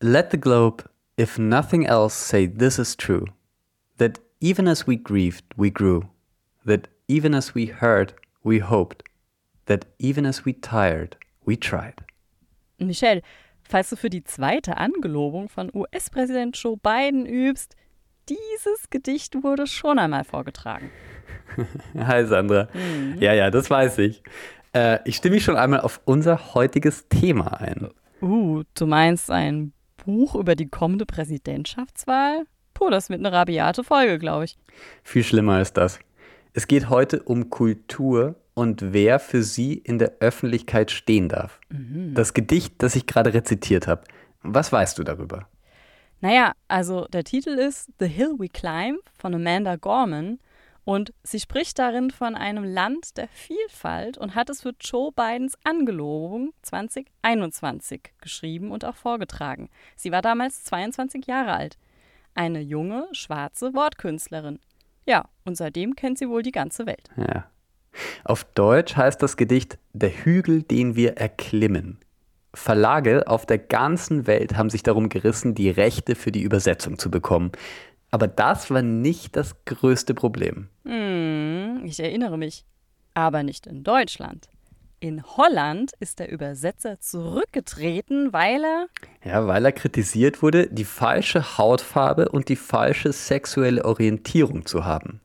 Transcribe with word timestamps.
Let 0.00 0.30
the 0.30 0.36
globe, 0.36 0.88
if 1.16 1.40
nothing 1.40 1.84
else, 1.84 2.14
say 2.14 2.46
this 2.46 2.78
is 2.78 2.94
true. 2.94 3.26
That 3.96 4.20
even 4.40 4.68
as 4.68 4.86
we 4.86 4.94
grieved, 4.94 5.42
we 5.56 5.70
grew. 5.70 6.08
That 6.64 6.86
even 7.08 7.34
as 7.34 7.52
we 7.52 7.66
heard, 7.66 8.14
we 8.44 8.60
hoped. 8.60 9.02
That 9.66 9.86
even 9.98 10.24
as 10.24 10.44
we 10.44 10.52
tired, 10.52 11.16
we 11.44 11.56
tried. 11.56 12.04
Michelle, 12.78 13.22
falls 13.64 13.90
du 13.90 13.96
für 13.96 14.08
die 14.08 14.22
zweite 14.22 14.76
Angelobung 14.76 15.48
von 15.48 15.68
US-Präsident 15.74 16.56
Joe 16.56 16.76
Biden 16.76 17.26
übst, 17.26 17.74
dieses 18.28 18.90
Gedicht 18.90 19.42
wurde 19.42 19.66
schon 19.66 19.98
einmal 19.98 20.22
vorgetragen. 20.22 20.92
Hi 21.98 22.24
Sandra. 22.24 22.68
Mhm. 22.72 23.16
Ja, 23.18 23.32
ja, 23.32 23.50
das 23.50 23.68
weiß 23.68 23.98
ich. 23.98 24.22
Äh, 24.72 25.00
ich 25.06 25.16
stimme 25.16 25.34
mich 25.34 25.44
schon 25.44 25.56
einmal 25.56 25.80
auf 25.80 26.00
unser 26.04 26.54
heutiges 26.54 27.08
Thema 27.08 27.60
ein. 27.60 27.88
Uh, 28.20 28.62
du 28.74 28.86
meinst 28.86 29.28
ein 29.30 29.72
Buch 30.08 30.34
über 30.34 30.56
die 30.56 30.70
kommende 30.70 31.04
Präsidentschaftswahl? 31.04 32.46
Puh, 32.72 32.88
das 32.88 33.10
wird 33.10 33.20
eine 33.20 33.30
rabiate 33.30 33.84
Folge, 33.84 34.18
glaube 34.18 34.46
ich. 34.46 34.56
Viel 35.02 35.22
schlimmer 35.22 35.56
als 35.56 35.74
das. 35.74 35.98
Es 36.54 36.66
geht 36.66 36.88
heute 36.88 37.22
um 37.22 37.50
Kultur 37.50 38.36
und 38.54 38.94
wer 38.94 39.18
für 39.18 39.42
sie 39.42 39.74
in 39.74 39.98
der 39.98 40.14
Öffentlichkeit 40.20 40.90
stehen 40.90 41.28
darf. 41.28 41.60
Mhm. 41.68 42.14
Das 42.14 42.32
Gedicht, 42.32 42.76
das 42.78 42.96
ich 42.96 43.04
gerade 43.04 43.34
rezitiert 43.34 43.86
habe. 43.86 44.04
Was 44.40 44.72
weißt 44.72 44.98
du 44.98 45.04
darüber? 45.04 45.46
Naja, 46.22 46.52
also 46.68 47.06
der 47.12 47.24
Titel 47.24 47.50
ist 47.50 47.90
The 47.98 48.06
Hill 48.06 48.36
We 48.38 48.48
Climb 48.48 49.00
von 49.18 49.34
Amanda 49.34 49.76
Gorman 49.76 50.38
und 50.88 51.12
sie 51.22 51.38
spricht 51.38 51.78
darin 51.78 52.10
von 52.10 52.34
einem 52.34 52.64
Land 52.64 53.18
der 53.18 53.28
Vielfalt 53.28 54.16
und 54.16 54.34
hat 54.34 54.48
es 54.48 54.62
für 54.62 54.72
Joe 54.80 55.12
Bidens 55.12 55.58
Angelobung 55.62 56.54
2021 56.62 58.00
geschrieben 58.22 58.72
und 58.72 58.86
auch 58.86 58.94
vorgetragen. 58.94 59.68
Sie 59.96 60.12
war 60.12 60.22
damals 60.22 60.64
22 60.64 61.26
Jahre 61.26 61.52
alt. 61.52 61.76
Eine 62.34 62.62
junge, 62.62 63.06
schwarze 63.12 63.74
Wortkünstlerin. 63.74 64.60
Ja, 65.04 65.26
und 65.44 65.58
seitdem 65.58 65.94
kennt 65.94 66.16
sie 66.16 66.30
wohl 66.30 66.42
die 66.42 66.52
ganze 66.52 66.86
Welt. 66.86 67.10
Ja, 67.18 67.44
auf 68.24 68.44
Deutsch 68.44 68.96
heißt 68.96 69.22
das 69.22 69.36
Gedicht 69.36 69.78
Der 69.92 70.24
Hügel, 70.24 70.62
den 70.62 70.96
wir 70.96 71.18
erklimmen. 71.18 71.98
Verlage 72.54 73.28
auf 73.28 73.44
der 73.44 73.58
ganzen 73.58 74.26
Welt 74.26 74.56
haben 74.56 74.70
sich 74.70 74.84
darum 74.84 75.10
gerissen, 75.10 75.54
die 75.54 75.68
Rechte 75.68 76.14
für 76.14 76.32
die 76.32 76.40
Übersetzung 76.40 76.98
zu 76.98 77.10
bekommen. 77.10 77.52
Aber 78.10 78.28
das 78.28 78.70
war 78.70 78.82
nicht 78.82 79.36
das 79.36 79.64
größte 79.64 80.14
Problem. 80.14 80.68
Hm, 80.84 81.82
ich 81.84 82.00
erinnere 82.00 82.38
mich. 82.38 82.64
Aber 83.14 83.42
nicht 83.42 83.66
in 83.66 83.84
Deutschland. 83.84 84.48
In 85.00 85.22
Holland 85.22 85.92
ist 86.00 86.18
der 86.18 86.30
Übersetzer 86.30 86.98
zurückgetreten, 86.98 88.32
weil 88.32 88.64
er. 88.64 88.86
Ja, 89.24 89.46
weil 89.46 89.64
er 89.64 89.72
kritisiert 89.72 90.42
wurde, 90.42 90.68
die 90.68 90.84
falsche 90.84 91.56
Hautfarbe 91.56 92.30
und 92.30 92.48
die 92.48 92.56
falsche 92.56 93.12
sexuelle 93.12 93.84
Orientierung 93.84 94.66
zu 94.66 94.84
haben. 94.84 95.20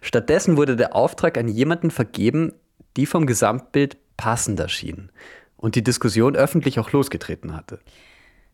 Stattdessen 0.00 0.56
wurde 0.56 0.76
der 0.76 0.96
Auftrag 0.96 1.38
an 1.38 1.48
jemanden 1.48 1.90
vergeben, 1.90 2.52
die 2.96 3.06
vom 3.06 3.26
Gesamtbild 3.26 3.96
passender 4.16 4.68
schien 4.68 5.10
und 5.56 5.76
die 5.76 5.84
Diskussion 5.84 6.36
öffentlich 6.36 6.78
auch 6.78 6.92
losgetreten 6.92 7.54
hatte. 7.54 7.80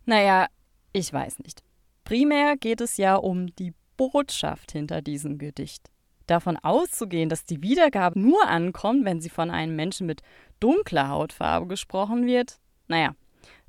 Naja, 0.06 0.46
ich 0.92 1.12
weiß 1.12 1.38
nicht. 1.40 1.62
Primär 2.10 2.56
geht 2.56 2.80
es 2.80 2.96
ja 2.96 3.14
um 3.14 3.54
die 3.54 3.72
Botschaft 3.96 4.72
hinter 4.72 5.00
diesem 5.00 5.38
Gedicht. 5.38 5.92
Davon 6.26 6.56
auszugehen, 6.56 7.28
dass 7.28 7.44
die 7.44 7.62
Wiedergabe 7.62 8.18
nur 8.18 8.48
ankommt, 8.48 9.04
wenn 9.04 9.20
sie 9.20 9.28
von 9.28 9.48
einem 9.48 9.76
Menschen 9.76 10.08
mit 10.08 10.22
dunkler 10.58 11.08
Hautfarbe 11.08 11.68
gesprochen 11.68 12.26
wird, 12.26 12.58
naja, 12.88 13.14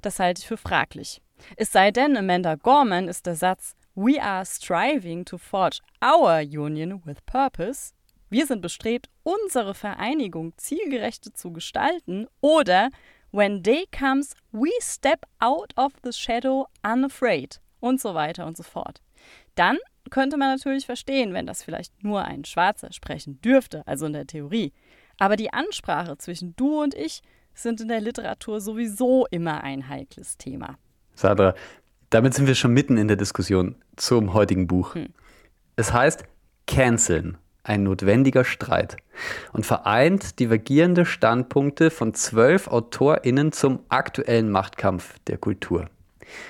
das 0.01 0.17
halte 0.17 0.39
ich 0.41 0.47
für 0.47 0.57
fraglich. 0.57 1.21
Es 1.55 1.71
sei 1.71 1.91
denn, 1.91 2.17
Amanda 2.17 2.55
Gorman 2.55 3.07
ist 3.07 3.27
der 3.27 3.35
Satz 3.35 3.75
We 3.93 4.19
are 4.19 4.43
striving 4.43 5.23
to 5.23 5.37
forge 5.37 5.79
our 6.03 6.39
union 6.39 6.99
with 7.05 7.21
purpose. 7.27 7.93
Wir 8.31 8.47
sind 8.47 8.63
bestrebt, 8.63 9.07
unsere 9.21 9.75
Vereinigung 9.75 10.57
zielgerecht 10.57 11.37
zu 11.37 11.53
gestalten. 11.53 12.25
Oder 12.41 12.89
When 13.29 13.61
day 13.61 13.85
comes, 13.91 14.33
we 14.51 14.71
step 14.79 15.27
out 15.37 15.77
of 15.77 15.93
the 16.03 16.11
shadow 16.11 16.65
unafraid. 16.81 17.61
Und 17.81 17.99
so 17.99 18.13
weiter 18.13 18.45
und 18.45 18.55
so 18.55 18.63
fort. 18.63 19.01
Dann 19.55 19.77
könnte 20.09 20.37
man 20.37 20.55
natürlich 20.55 20.85
verstehen, 20.85 21.33
wenn 21.33 21.45
das 21.45 21.63
vielleicht 21.63 22.03
nur 22.03 22.23
ein 22.23 22.45
Schwarzer 22.45 22.93
sprechen 22.93 23.41
dürfte, 23.41 23.85
also 23.85 24.05
in 24.05 24.13
der 24.13 24.27
Theorie. 24.27 24.71
Aber 25.19 25.35
die 25.35 25.51
Ansprache 25.51 26.17
zwischen 26.17 26.55
du 26.55 26.81
und 26.81 26.93
ich 26.93 27.21
sind 27.53 27.81
in 27.81 27.89
der 27.89 28.01
Literatur 28.01 28.61
sowieso 28.61 29.27
immer 29.29 29.63
ein 29.63 29.89
heikles 29.89 30.37
Thema. 30.37 30.77
Sadra, 31.15 31.53
damit 32.09 32.33
sind 32.33 32.47
wir 32.47 32.55
schon 32.55 32.73
mitten 32.73 32.97
in 32.97 33.07
der 33.07 33.17
Diskussion 33.17 33.75
zum 33.95 34.33
heutigen 34.33 34.67
Buch. 34.67 34.95
Hm. 34.95 35.09
Es 35.75 35.93
heißt 35.93 36.23
Canceln, 36.67 37.37
ein 37.63 37.83
notwendiger 37.83 38.43
Streit 38.43 38.97
und 39.53 39.65
vereint 39.65 40.39
divergierende 40.39 41.05
Standpunkte 41.05 41.91
von 41.91 42.13
zwölf 42.13 42.67
AutorInnen 42.67 43.51
zum 43.51 43.79
aktuellen 43.89 44.49
Machtkampf 44.49 45.19
der 45.27 45.37
Kultur. 45.37 45.89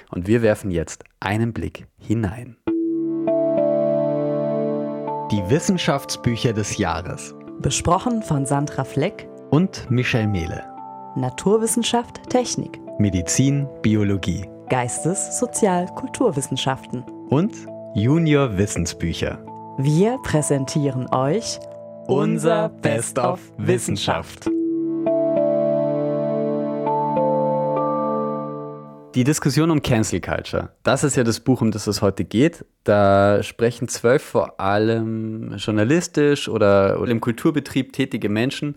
Und 0.09 0.27
wir 0.27 0.41
werfen 0.41 0.71
jetzt 0.71 1.03
einen 1.19 1.53
Blick 1.53 1.87
hinein. 1.97 2.57
Die 5.31 5.49
Wissenschaftsbücher 5.49 6.53
des 6.53 6.77
Jahres. 6.77 7.33
Besprochen 7.61 8.21
von 8.21 8.45
Sandra 8.45 8.83
Fleck 8.83 9.27
und 9.49 9.89
Michel 9.89 10.27
Mehle. 10.27 10.63
Naturwissenschaft, 11.15 12.29
Technik. 12.29 12.79
Medizin, 12.99 13.67
Biologie. 13.81 14.45
Geistes-, 14.69 15.39
Sozial-, 15.39 15.87
Kulturwissenschaften 15.95 17.03
und 17.29 17.53
Junior 17.93 18.57
Wissensbücher. 18.57 19.43
Wir 19.77 20.17
präsentieren 20.23 21.07
euch 21.13 21.59
unser 22.07 22.69
Best 22.69 23.19
of 23.19 23.39
Wissenschaft. 23.57 24.49
Die 29.13 29.25
Diskussion 29.25 29.71
um 29.71 29.81
Cancel 29.81 30.21
Culture, 30.21 30.69
das 30.83 31.03
ist 31.03 31.17
ja 31.17 31.25
das 31.25 31.41
Buch, 31.41 31.59
um 31.61 31.71
das 31.71 31.85
es 31.85 32.01
heute 32.01 32.23
geht. 32.23 32.63
Da 32.85 33.43
sprechen 33.43 33.89
zwölf 33.89 34.23
vor 34.23 34.61
allem 34.61 35.55
journalistisch 35.57 36.47
oder, 36.47 36.97
oder 37.01 37.11
im 37.11 37.19
Kulturbetrieb 37.19 37.91
tätige 37.91 38.29
Menschen, 38.29 38.75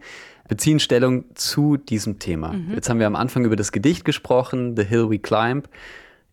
beziehen 0.48 0.80
Stellung 0.80 1.24
zu 1.34 1.76
diesem 1.76 2.18
Thema. 2.18 2.52
Mhm. 2.52 2.72
Jetzt 2.74 2.90
haben 2.90 2.98
wir 2.98 3.06
am 3.06 3.14
Anfang 3.14 3.44
über 3.44 3.54
das 3.54 3.70
Gedicht 3.70 4.04
gesprochen, 4.04 4.76
The 4.76 4.82
Hill 4.82 5.08
We 5.08 5.20
Climb. 5.20 5.68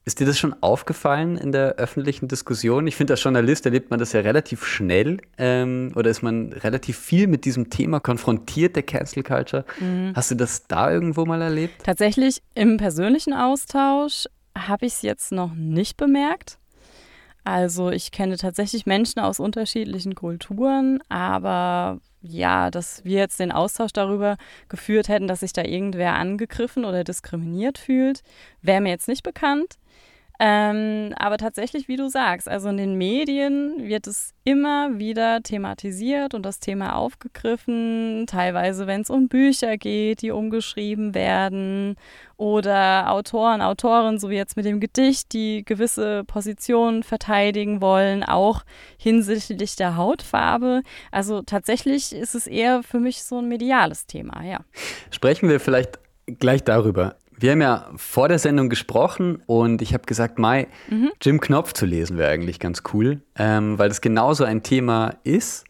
Ist 0.04 0.20
dir 0.20 0.26
das 0.26 0.40
schon 0.40 0.56
aufgefallen 0.62 1.38
in 1.38 1.52
der 1.52 1.76
öffentlichen 1.76 2.28
Diskussion? 2.28 2.88
Ich 2.88 2.96
finde, 2.96 3.14
als 3.14 3.24
Journalist 3.24 3.66
erlebt 3.68 3.92
man 3.92 4.00
das 4.00 4.14
ja 4.14 4.22
relativ 4.22 4.66
schnell 4.66 5.18
ähm, 5.38 5.92
oder 5.96 6.10
ist 6.10 6.24
man 6.24 6.54
relativ 6.54 6.98
viel 6.98 7.28
mit 7.28 7.46
diesem 7.46 7.70
Thema 7.70 8.00
konfrontiert, 8.00 8.76
der 8.76 8.82
Cancel 8.82 9.22
Culture. 9.22 9.64
Mhm. 9.80 10.14
Hast 10.16 10.32
du 10.32 10.36
das 10.36 10.66
da 10.68 10.92
irgendwo 10.92 11.26
mal 11.26 11.42
erlebt? 11.42 11.84
Tatsächlich 11.84 12.42
im 12.56 12.78
persönlichen 12.78 13.34
Austausch 13.34 14.26
habe 14.58 14.88
ich 14.88 14.94
es 14.94 15.02
jetzt 15.04 15.32
noch 15.32 15.54
nicht 15.54 15.98
bemerkt. 15.98 16.58
Also 17.44 17.92
ich 17.92 18.12
kenne 18.12 18.38
tatsächlich 18.38 18.88
Menschen 18.88 19.20
aus 19.20 19.40
unterschiedlichen 19.40 20.16
Kulturen, 20.16 21.00
aber 21.10 22.00
ja, 22.22 22.70
dass 22.70 23.04
wir 23.04 23.18
jetzt 23.18 23.40
den 23.40 23.52
Austausch 23.52 23.94
darüber 23.94 24.38
geführt 24.70 25.10
hätten, 25.10 25.28
dass 25.28 25.40
sich 25.40 25.54
da 25.54 25.64
irgendwer 25.64 26.14
angegriffen 26.14 26.86
oder 26.86 27.04
diskriminiert 27.04 27.80
fühlt, 27.80 28.22
wäre 28.62 28.82
mir 28.82 28.90
jetzt 28.90 29.08
nicht 29.08 29.24
bekannt. 29.24 29.78
Ähm, 30.44 31.14
aber 31.18 31.38
tatsächlich, 31.38 31.88
wie 31.88 31.98
du 31.98 32.10
sagst, 32.10 32.50
also 32.50 32.70
in 32.70 32.78
den 32.78 32.96
Medien 32.96 33.76
wird 33.78 34.08
es 34.08 34.34
immer 34.44 34.98
wieder 34.98 35.44
thematisiert 35.44 36.34
und 36.34 36.44
das 36.48 36.60
Thema 36.60 36.96
aufgegriffen, 36.96 38.26
teilweise 38.26 38.88
wenn 38.88 39.02
es 39.02 39.12
um 39.12 39.28
Bücher 39.28 39.78
geht, 39.78 40.24
die 40.24 40.32
umgeschrieben 40.32 41.14
werden 41.14 41.96
oder 42.38 43.12
Autoren, 43.12 43.62
Autorinnen, 43.62 44.18
so 44.18 44.32
wie 44.32 44.36
jetzt 44.36 44.58
mit 44.58 44.66
dem 44.66 44.80
Gedicht, 44.80 45.32
die 45.34 45.64
gewisse 45.64 46.24
Positionen 46.24 47.04
verteidigen 47.04 47.80
wollen, 47.80 48.24
auch 48.24 48.64
hinsichtlich 48.98 49.76
der 49.76 49.96
Hautfarbe. 49.96 50.82
Also 51.12 51.44
tatsächlich 51.44 52.16
ist 52.16 52.34
es 52.34 52.48
eher 52.48 52.82
für 52.82 53.00
mich 53.00 53.24
so 53.24 53.38
ein 53.38 53.48
mediales 53.48 54.08
Thema, 54.08 54.44
ja. 54.44 54.62
Sprechen 55.12 55.50
wir 55.50 55.60
vielleicht 55.60 56.00
gleich 56.26 56.64
darüber. 56.64 57.18
Wir 57.42 57.54
haben 57.54 57.62
ja 57.62 57.90
vor 57.96 58.28
der 58.28 58.38
Sendung 58.38 58.70
gesprochen 58.70 59.42
und 59.48 59.82
ich 59.82 59.96
habe 59.96 60.06
gesagt, 60.06 60.38
Mai, 60.38 60.68
mhm. 60.90 61.12
Jim 61.20 61.42
Knopf 61.42 61.74
zu 61.74 61.88
lesen 61.88 62.20
wäre 62.20 62.30
eigentlich 62.30 62.60
ganz 62.60 62.84
cool, 62.94 63.22
ähm, 63.36 63.80
weil 63.80 63.90
das 63.90 64.00
genauso 64.00 64.44
ein 64.44 64.62
Thema 64.62 65.16
ist. 65.24 65.66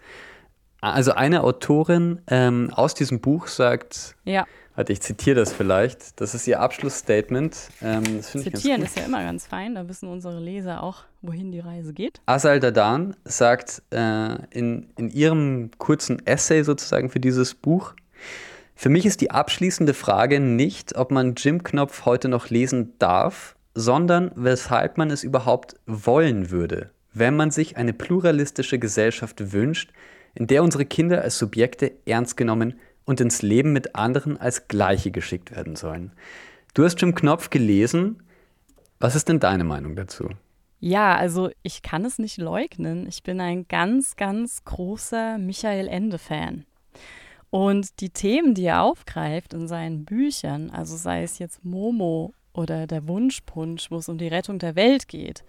Also 0.82 1.14
eine 1.14 1.44
Autorin 1.44 2.20
ähm, 2.28 2.72
aus 2.74 2.94
diesem 2.94 3.22
Buch 3.22 3.48
sagt, 3.48 4.18
ja. 4.26 4.46
warte, 4.76 4.92
ich 4.92 5.00
zitiere 5.00 5.40
das 5.40 5.54
vielleicht, 5.54 6.20
das 6.20 6.36
ist 6.36 6.46
ihr 6.46 6.60
Abschlussstatement. 6.60 7.56
Ähm, 7.82 8.22
Zitieren 8.22 8.82
ist 8.82 8.98
ja 8.98 9.06
immer 9.06 9.24
ganz 9.24 9.48
fein, 9.48 9.76
da 9.76 9.88
wissen 9.88 10.10
unsere 10.10 10.42
Leser 10.42 10.84
auch, 10.84 11.06
wohin 11.22 11.54
die 11.54 11.60
Reise 11.60 11.94
geht. 11.94 12.20
Asal 12.26 12.60
Dadan 12.60 13.16
sagt 13.24 13.82
äh, 13.92 14.36
in, 14.50 14.90
in 14.98 15.10
ihrem 15.10 15.72
kurzen 15.78 16.26
Essay 16.26 16.64
sozusagen 16.64 17.10
für 17.10 17.22
dieses 17.22 17.54
Buch, 17.54 17.94
für 18.82 18.90
mich 18.90 19.06
ist 19.06 19.22
die 19.22 19.30
abschließende 19.30 19.94
Frage 19.94 20.40
nicht, 20.40 20.96
ob 20.98 21.12
man 21.12 21.36
Jim 21.36 21.64
Knopf 21.64 22.06
heute 22.06 22.30
noch 22.30 22.50
lesen 22.50 22.94
darf, 22.98 23.56
sondern 23.76 24.32
weshalb 24.34 24.98
man 24.98 25.12
es 25.12 25.24
überhaupt 25.24 25.76
wollen 25.86 26.50
würde, 26.50 26.90
wenn 27.14 27.36
man 27.36 27.52
sich 27.52 27.78
eine 27.78 27.94
pluralistische 27.94 28.80
Gesellschaft 28.80 29.54
wünscht, 29.54 29.92
in 30.34 30.48
der 30.48 30.64
unsere 30.64 30.86
Kinder 30.86 31.22
als 31.22 31.38
Subjekte 31.38 31.92
ernst 32.08 32.38
genommen 32.38 32.74
und 33.06 33.22
ins 33.22 33.44
Leben 33.44 33.72
mit 33.72 33.94
anderen 33.94 34.38
als 34.38 34.68
Gleiche 34.68 35.12
geschickt 35.12 35.56
werden 35.56 35.76
sollen. 35.76 36.12
Du 36.74 36.84
hast 36.84 37.00
Jim 37.00 37.14
Knopf 37.14 37.52
gelesen. 37.52 38.24
Was 39.00 39.14
ist 39.14 39.30
denn 39.30 39.40
deine 39.40 39.64
Meinung 39.64 39.96
dazu? 39.96 40.28
Ja, 40.80 41.16
also 41.16 41.52
ich 41.62 41.84
kann 41.84 42.04
es 42.04 42.18
nicht 42.18 42.40
leugnen. 42.40 43.06
Ich 43.08 43.22
bin 43.22 43.42
ein 43.42 43.68
ganz, 43.68 44.16
ganz 44.16 44.66
großer 44.66 45.38
Michael 45.38 45.88
Ende-Fan. 45.88 46.66
Und 47.52 48.00
die 48.00 48.10
Themen, 48.10 48.56
die 48.56 48.66
er 48.66 48.82
aufgreift 48.82 49.54
in 49.54 49.68
seinen 49.68 50.06
Büchern, 50.06 50.72
also 50.72 50.96
sei 50.96 51.22
es 51.22 51.38
jetzt 51.38 51.64
Momo 51.64 52.34
oder 52.54 52.88
der 52.88 53.08
Wunschpunsch, 53.08 53.92
wo 53.92 53.98
es 53.98 54.10
um 54.10 54.18
die 54.18 54.30
Rettung 54.30 54.58
der 54.58 54.76
Welt 54.76 55.08
geht, 55.10 55.44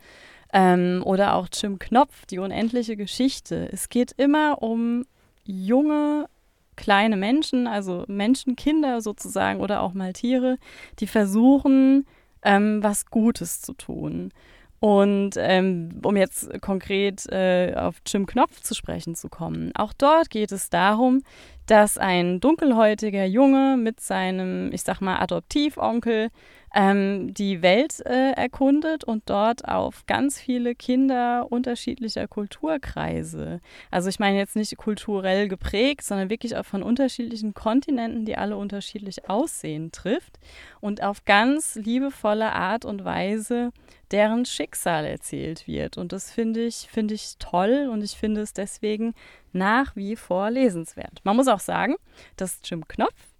ähm, 0.53 1.03
oder 1.05 1.35
auch 1.35 1.49
Jim 1.53 1.79
Knopf, 1.79 2.27
die 2.27 2.39
unendliche 2.39 2.97
Geschichte. 2.97 3.69
Es 3.73 3.89
geht 3.89 4.13
immer 4.17 4.63
um 4.63 5.07
junge, 5.45 6.27
kleine 6.75 7.17
Menschen, 7.17 7.69
also 7.69 8.05
Menschenkinder 8.09 9.01
sozusagen 9.01 9.61
oder 9.61 9.81
auch 9.81 9.95
mal 9.95 10.13
Tiere, 10.13 10.59
die 10.99 11.07
versuchen, 11.07 12.07
ähm, 12.43 12.83
was 12.83 13.07
Gutes 13.07 13.63
zu 13.63 13.75
tun. 13.75 14.33
Und 14.81 15.35
ähm, 15.37 16.01
um 16.03 16.17
jetzt 16.17 16.61
konkret 16.61 17.31
äh, 17.31 17.73
auf 17.77 18.03
Jim 18.05 18.27
Knopf 18.27 18.63
zu 18.63 18.75
sprechen 18.75 19.15
zu 19.15 19.29
kommen, 19.29 19.71
auch 19.77 19.93
dort 19.93 20.29
geht 20.29 20.51
es 20.51 20.71
darum, 20.71 21.23
dass 21.67 21.99
ein 21.99 22.41
dunkelhäutiger 22.41 23.25
Junge 23.25 23.77
mit 23.77 24.01
seinem, 24.01 24.73
ich 24.73 24.83
sag 24.83 25.01
mal, 25.01 25.19
Adoptivonkel 25.19 26.31
ähm, 26.75 27.35
die 27.35 27.63
Welt 27.63 28.01
äh, 28.07 28.33
erkundet 28.33 29.05
und 29.05 29.29
dort 29.29 29.69
auf 29.69 30.07
ganz 30.07 30.41
viele 30.41 30.75
Kinder 30.75 31.47
unterschiedlicher 31.51 32.27
Kulturkreise, 32.27 33.61
also 33.91 34.09
ich 34.09 34.19
meine 34.19 34.39
jetzt 34.39 34.57
nicht 34.57 34.77
kulturell 34.77 35.49
geprägt, 35.49 36.03
sondern 36.03 36.31
wirklich 36.31 36.57
auch 36.57 36.65
von 36.65 36.83
unterschiedlichen 36.83 37.53
Kontinenten, 37.55 38.25
die 38.25 38.37
alle 38.39 38.57
unterschiedlich 38.57 39.29
aussehen, 39.29 39.93
trifft 39.93 40.39
und 40.81 41.03
auf 41.03 41.25
ganz 41.25 41.75
liebevolle 41.75 42.53
Art 42.53 42.85
und 42.85 43.05
Weise 43.05 43.71
deren 44.11 44.45
Schicksal 44.45 45.07
erzählt 45.07 45.67
wird. 45.67 45.97
Und 45.97 46.13
das 46.13 46.31
finde 46.31 46.65
ich, 46.65 46.89
finde 46.91 47.15
ich 47.15 47.37
toll 47.39 47.89
und 47.91 48.03
ich 48.03 48.13
finde 48.13 48.43
es 48.43 48.53
deswegen 48.53 49.15
nach 49.53 49.97
wie 49.97 50.17
vor 50.17 50.51
lesenswert. 50.51 51.21
Man 51.25 51.37
muss 51.37 51.49
auch 51.49 51.61
sagen, 51.61 51.97
dass 52.37 52.61
Jim 52.65 52.87
Knopf 52.89 53.33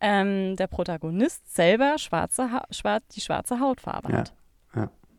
ähm, 0.00 0.56
der 0.56 0.66
Protagonist 0.66 1.54
selber 1.54 1.98
schwarze 1.98 2.48
schwar 2.70 3.00
die 3.12 3.20
schwarze 3.20 3.60
Hautfarbe 3.60 4.12
ja, 4.12 4.18
hat. 4.18 4.32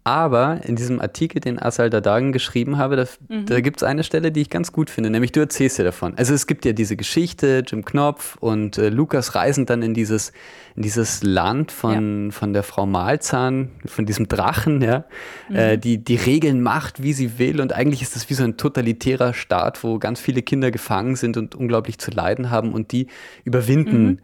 Aber 0.09 0.61
in 0.63 0.75
diesem 0.75 0.99
Artikel, 0.99 1.39
den 1.39 1.61
Asal 1.61 1.91
Dadagen 1.91 2.31
geschrieben 2.31 2.79
habe, 2.79 2.95
da, 2.95 3.05
mhm. 3.27 3.45
da 3.45 3.61
gibt 3.61 3.77
es 3.77 3.83
eine 3.83 4.03
Stelle, 4.03 4.31
die 4.31 4.41
ich 4.41 4.49
ganz 4.49 4.71
gut 4.71 4.89
finde, 4.89 5.11
nämlich 5.11 5.33
du 5.33 5.39
erzählst 5.39 5.77
ja 5.77 5.83
davon. 5.83 6.15
Also 6.17 6.33
es 6.33 6.47
gibt 6.47 6.65
ja 6.65 6.73
diese 6.73 6.95
Geschichte, 6.95 7.63
Jim 7.67 7.85
Knopf 7.85 8.35
und 8.39 8.79
äh, 8.79 8.89
Lukas 8.89 9.35
reisen 9.35 9.67
dann 9.67 9.83
in 9.83 9.93
dieses, 9.93 10.31
in 10.75 10.81
dieses 10.81 11.21
Land 11.21 11.71
von, 11.71 12.25
ja. 12.25 12.31
von 12.31 12.53
der 12.53 12.63
Frau 12.63 12.87
Malzahn, 12.87 13.69
von 13.85 14.07
diesem 14.07 14.27
Drachen, 14.27 14.81
ja, 14.81 15.05
mhm. 15.47 15.55
äh, 15.55 15.77
die 15.77 16.03
die 16.03 16.15
Regeln 16.15 16.63
macht, 16.63 17.03
wie 17.03 17.13
sie 17.13 17.37
will. 17.37 17.61
Und 17.61 17.73
eigentlich 17.73 18.01
ist 18.01 18.15
das 18.15 18.31
wie 18.31 18.33
so 18.33 18.43
ein 18.43 18.57
totalitärer 18.57 19.35
Staat, 19.35 19.83
wo 19.83 19.99
ganz 19.99 20.19
viele 20.19 20.41
Kinder 20.41 20.71
gefangen 20.71 21.17
sind 21.17 21.37
und 21.37 21.53
unglaublich 21.53 21.99
zu 21.99 22.09
leiden 22.09 22.49
haben 22.49 22.73
und 22.73 22.91
die 22.91 23.05
überwinden. 23.43 24.03
Mhm 24.03 24.19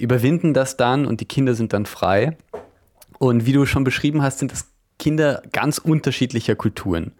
überwinden 0.00 0.54
das 0.54 0.76
dann 0.76 1.06
und 1.06 1.20
die 1.20 1.24
Kinder 1.24 1.54
sind 1.54 1.72
dann 1.72 1.84
frei. 1.84 2.36
Und 3.18 3.46
wie 3.46 3.52
du 3.52 3.66
schon 3.66 3.82
beschrieben 3.82 4.22
hast, 4.22 4.38
sind 4.38 4.52
das 4.52 4.70
Kinder 4.98 5.42
ganz 5.52 5.78
unterschiedlicher 5.78 6.56
Kulturen. 6.56 7.12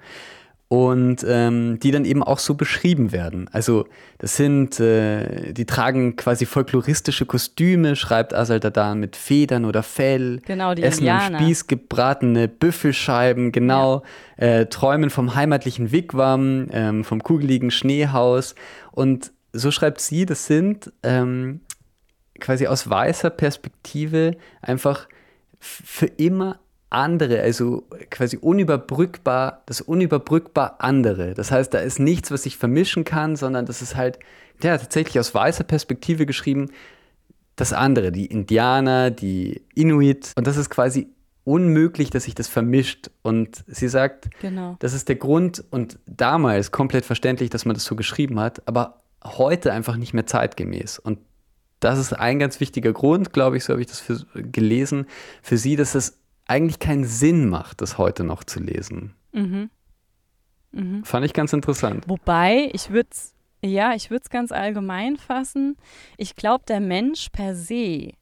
Und 0.71 1.25
ähm, 1.27 1.81
die 1.81 1.93
dann 1.93 2.05
eben 2.05 2.23
auch 2.23 2.39
so 2.39 2.55
beschrieben 2.55 3.11
werden. 3.11 3.49
Also 3.53 3.87
das 4.19 4.37
sind, 4.37 4.79
äh, 4.79 5.55
die 5.55 5.65
tragen 5.65 6.17
quasi 6.17 6.45
folkloristische 6.45 7.25
Kostüme, 7.25 7.97
schreibt 7.97 8.35
Asal 8.35 8.61
Dadan 8.61 9.01
mit 9.01 9.17
Federn 9.17 9.65
oder 9.65 9.83
Fell, 9.83 10.43
genau, 10.45 10.75
die 10.75 10.83
essen 10.83 11.05
Indianer. 11.07 11.39
am 11.39 11.43
Spieß 11.43 11.69
gebratene 11.69 12.49
Büffelscheiben, 12.49 13.51
genau, 13.51 14.03
ja. 14.37 14.47
äh, 14.47 14.67
träumen 14.67 15.09
vom 15.09 15.35
heimatlichen 15.35 15.91
Wigwam, 15.91 16.67
ähm, 16.71 17.03
vom 17.03 17.23
kugeligen 17.23 17.71
Schneehaus. 17.71 18.55
Und 18.93 19.33
so 19.55 19.71
schreibt 19.71 20.03
sie, 20.03 20.27
das 20.27 20.45
sind 20.45 20.93
ähm, 21.03 21.61
quasi 22.41 22.67
aus 22.67 22.91
weißer 22.91 23.31
Perspektive 23.31 24.33
einfach 24.61 25.09
für 25.61 26.07
immer 26.07 26.59
andere, 26.91 27.43
also 27.43 27.87
quasi 28.11 28.39
unüberbrückbar, 28.39 29.63
das 29.67 29.81
unüberbrückbar 29.81 30.77
andere. 30.79 31.35
Das 31.35 31.51
heißt, 31.51 31.73
da 31.75 31.79
ist 31.79 31.99
nichts, 31.99 32.31
was 32.31 32.45
sich 32.45 32.57
vermischen 32.57 33.05
kann, 33.05 33.37
sondern 33.37 33.67
das 33.67 33.83
ist 33.83 33.97
halt, 33.97 34.19
ja, 34.63 34.77
tatsächlich 34.77 35.19
aus 35.19 35.35
weißer 35.35 35.65
Perspektive 35.65 36.27
geschrieben, 36.27 36.71
das 37.57 37.73
andere, 37.73 38.13
die 38.13 38.27
Indianer, 38.27 39.11
die 39.11 39.63
Inuit. 39.75 40.33
Und 40.37 40.47
das 40.47 40.57
ist 40.57 40.71
quasi 40.71 41.09
unmöglich, 41.45 42.11
dass 42.11 42.25
sich 42.25 42.35
das 42.35 42.49
vermischt. 42.49 43.11
Und 43.23 43.65
sie 43.67 43.89
sagt, 43.89 44.29
genau. 44.41 44.77
das 44.79 44.95
ist 44.95 45.09
der 45.09 45.17
Grund 45.17 45.65
und 45.71 45.99
damals 46.07 46.71
komplett 46.71 47.05
verständlich, 47.05 47.51
dass 47.51 47.65
man 47.65 47.75
das 47.75 47.85
so 47.85 47.97
geschrieben 47.97 48.39
hat, 48.39 48.67
aber 48.67 49.03
heute 49.25 49.73
einfach 49.73 49.97
nicht 49.97 50.15
mehr 50.15 50.27
zeitgemäß. 50.27 50.99
Und 50.99 51.19
das 51.81 51.99
ist 51.99 52.13
ein 52.13 52.39
ganz 52.39 52.61
wichtiger 52.61 52.93
Grund, 52.93 53.33
glaube 53.33 53.57
ich, 53.57 53.65
so 53.65 53.73
habe 53.73 53.81
ich 53.81 53.87
das 53.87 54.01
für, 54.01 54.25
gelesen, 54.35 55.07
für 55.43 55.57
sie, 55.57 55.77
dass 55.77 55.95
es 55.95 56.19
eigentlich 56.49 56.79
keinen 56.79 57.05
Sinn 57.05 57.49
macht, 57.49 57.81
das 57.81 57.99
heute 57.99 58.25
noch 58.25 58.43
zu 58.43 58.61
lesen. 58.61 59.15
Mhm. 59.33 59.71
Mhm. 60.73 61.05
Fand 61.05 61.25
ich 61.25 61.33
ganz 61.33 61.53
interessant. 61.53 62.05
Wobei, 62.09 62.71
ich 62.73 62.91
würde 62.91 63.09
es, 63.13 63.35
ja, 63.63 63.95
ich 63.95 64.11
würde 64.11 64.23
es 64.25 64.31
ganz 64.31 64.51
allgemein 64.53 65.17
fassen. 65.17 65.77
Ich 66.17 66.35
glaube, 66.35 66.65
der 66.67 66.81
Mensch 66.81 67.29
per 67.31 67.55
se 67.55 68.13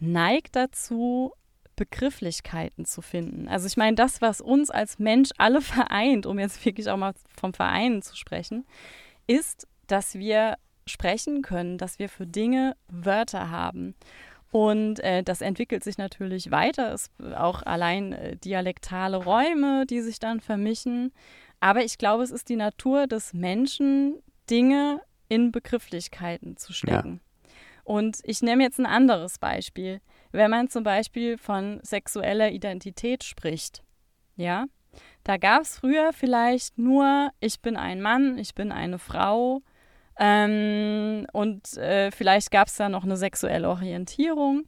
neigt 0.00 0.56
dazu, 0.56 1.32
Begrifflichkeiten 1.76 2.86
zu 2.86 3.02
finden. 3.02 3.48
Also 3.48 3.66
ich 3.66 3.76
meine, 3.76 3.96
das, 3.96 4.22
was 4.22 4.40
uns 4.40 4.70
als 4.70 4.98
Mensch 4.98 5.30
alle 5.36 5.60
vereint, 5.62 6.26
um 6.26 6.38
jetzt 6.38 6.64
wirklich 6.64 6.88
auch 6.88 6.96
mal 6.96 7.12
vom 7.38 7.52
Vereinen 7.52 8.02
zu 8.02 8.16
sprechen, 8.16 8.66
ist, 9.26 9.68
dass 9.86 10.14
wir 10.14 10.56
sprechen 10.86 11.42
können, 11.42 11.78
dass 11.78 11.98
wir 11.98 12.08
für 12.08 12.26
Dinge 12.26 12.76
Wörter 12.88 13.50
haben. 13.50 13.94
Und 14.50 15.00
äh, 15.00 15.22
das 15.22 15.40
entwickelt 15.40 15.84
sich 15.84 15.98
natürlich 15.98 16.50
weiter. 16.50 16.92
Es 16.92 17.10
auch 17.34 17.62
allein 17.62 18.12
äh, 18.12 18.36
dialektale 18.36 19.16
Räume, 19.16 19.86
die 19.86 20.00
sich 20.00 20.18
dann 20.18 20.40
vermischen. 20.40 21.12
Aber 21.60 21.84
ich 21.84 21.98
glaube, 21.98 22.22
es 22.22 22.30
ist 22.30 22.48
die 22.48 22.56
Natur 22.56 23.06
des 23.06 23.32
Menschen, 23.34 24.22
Dinge 24.48 25.00
in 25.28 25.50
Begrifflichkeiten 25.50 26.56
zu 26.56 26.72
stecken. 26.72 27.20
Ja. 27.20 27.50
Und 27.84 28.18
ich 28.24 28.42
nehme 28.42 28.62
jetzt 28.62 28.78
ein 28.78 28.86
anderes 28.86 29.38
Beispiel. 29.38 30.00
Wenn 30.32 30.50
man 30.50 30.68
zum 30.68 30.84
Beispiel 30.84 31.38
von 31.38 31.80
sexueller 31.82 32.50
Identität 32.50 33.24
spricht, 33.24 33.82
ja, 34.36 34.66
da 35.24 35.36
gab 35.36 35.62
es 35.62 35.78
früher 35.78 36.12
vielleicht 36.12 36.78
nur, 36.78 37.30
ich 37.40 37.60
bin 37.60 37.76
ein 37.76 38.00
Mann, 38.00 38.38
ich 38.38 38.54
bin 38.54 38.72
eine 38.72 38.98
Frau, 38.98 39.62
ähm, 40.18 41.26
und 41.32 41.76
äh, 41.76 42.10
vielleicht 42.10 42.50
gab 42.50 42.68
es 42.68 42.76
da 42.76 42.88
noch 42.88 43.04
eine 43.04 43.16
sexuelle 43.16 43.68
Orientierung. 43.68 44.64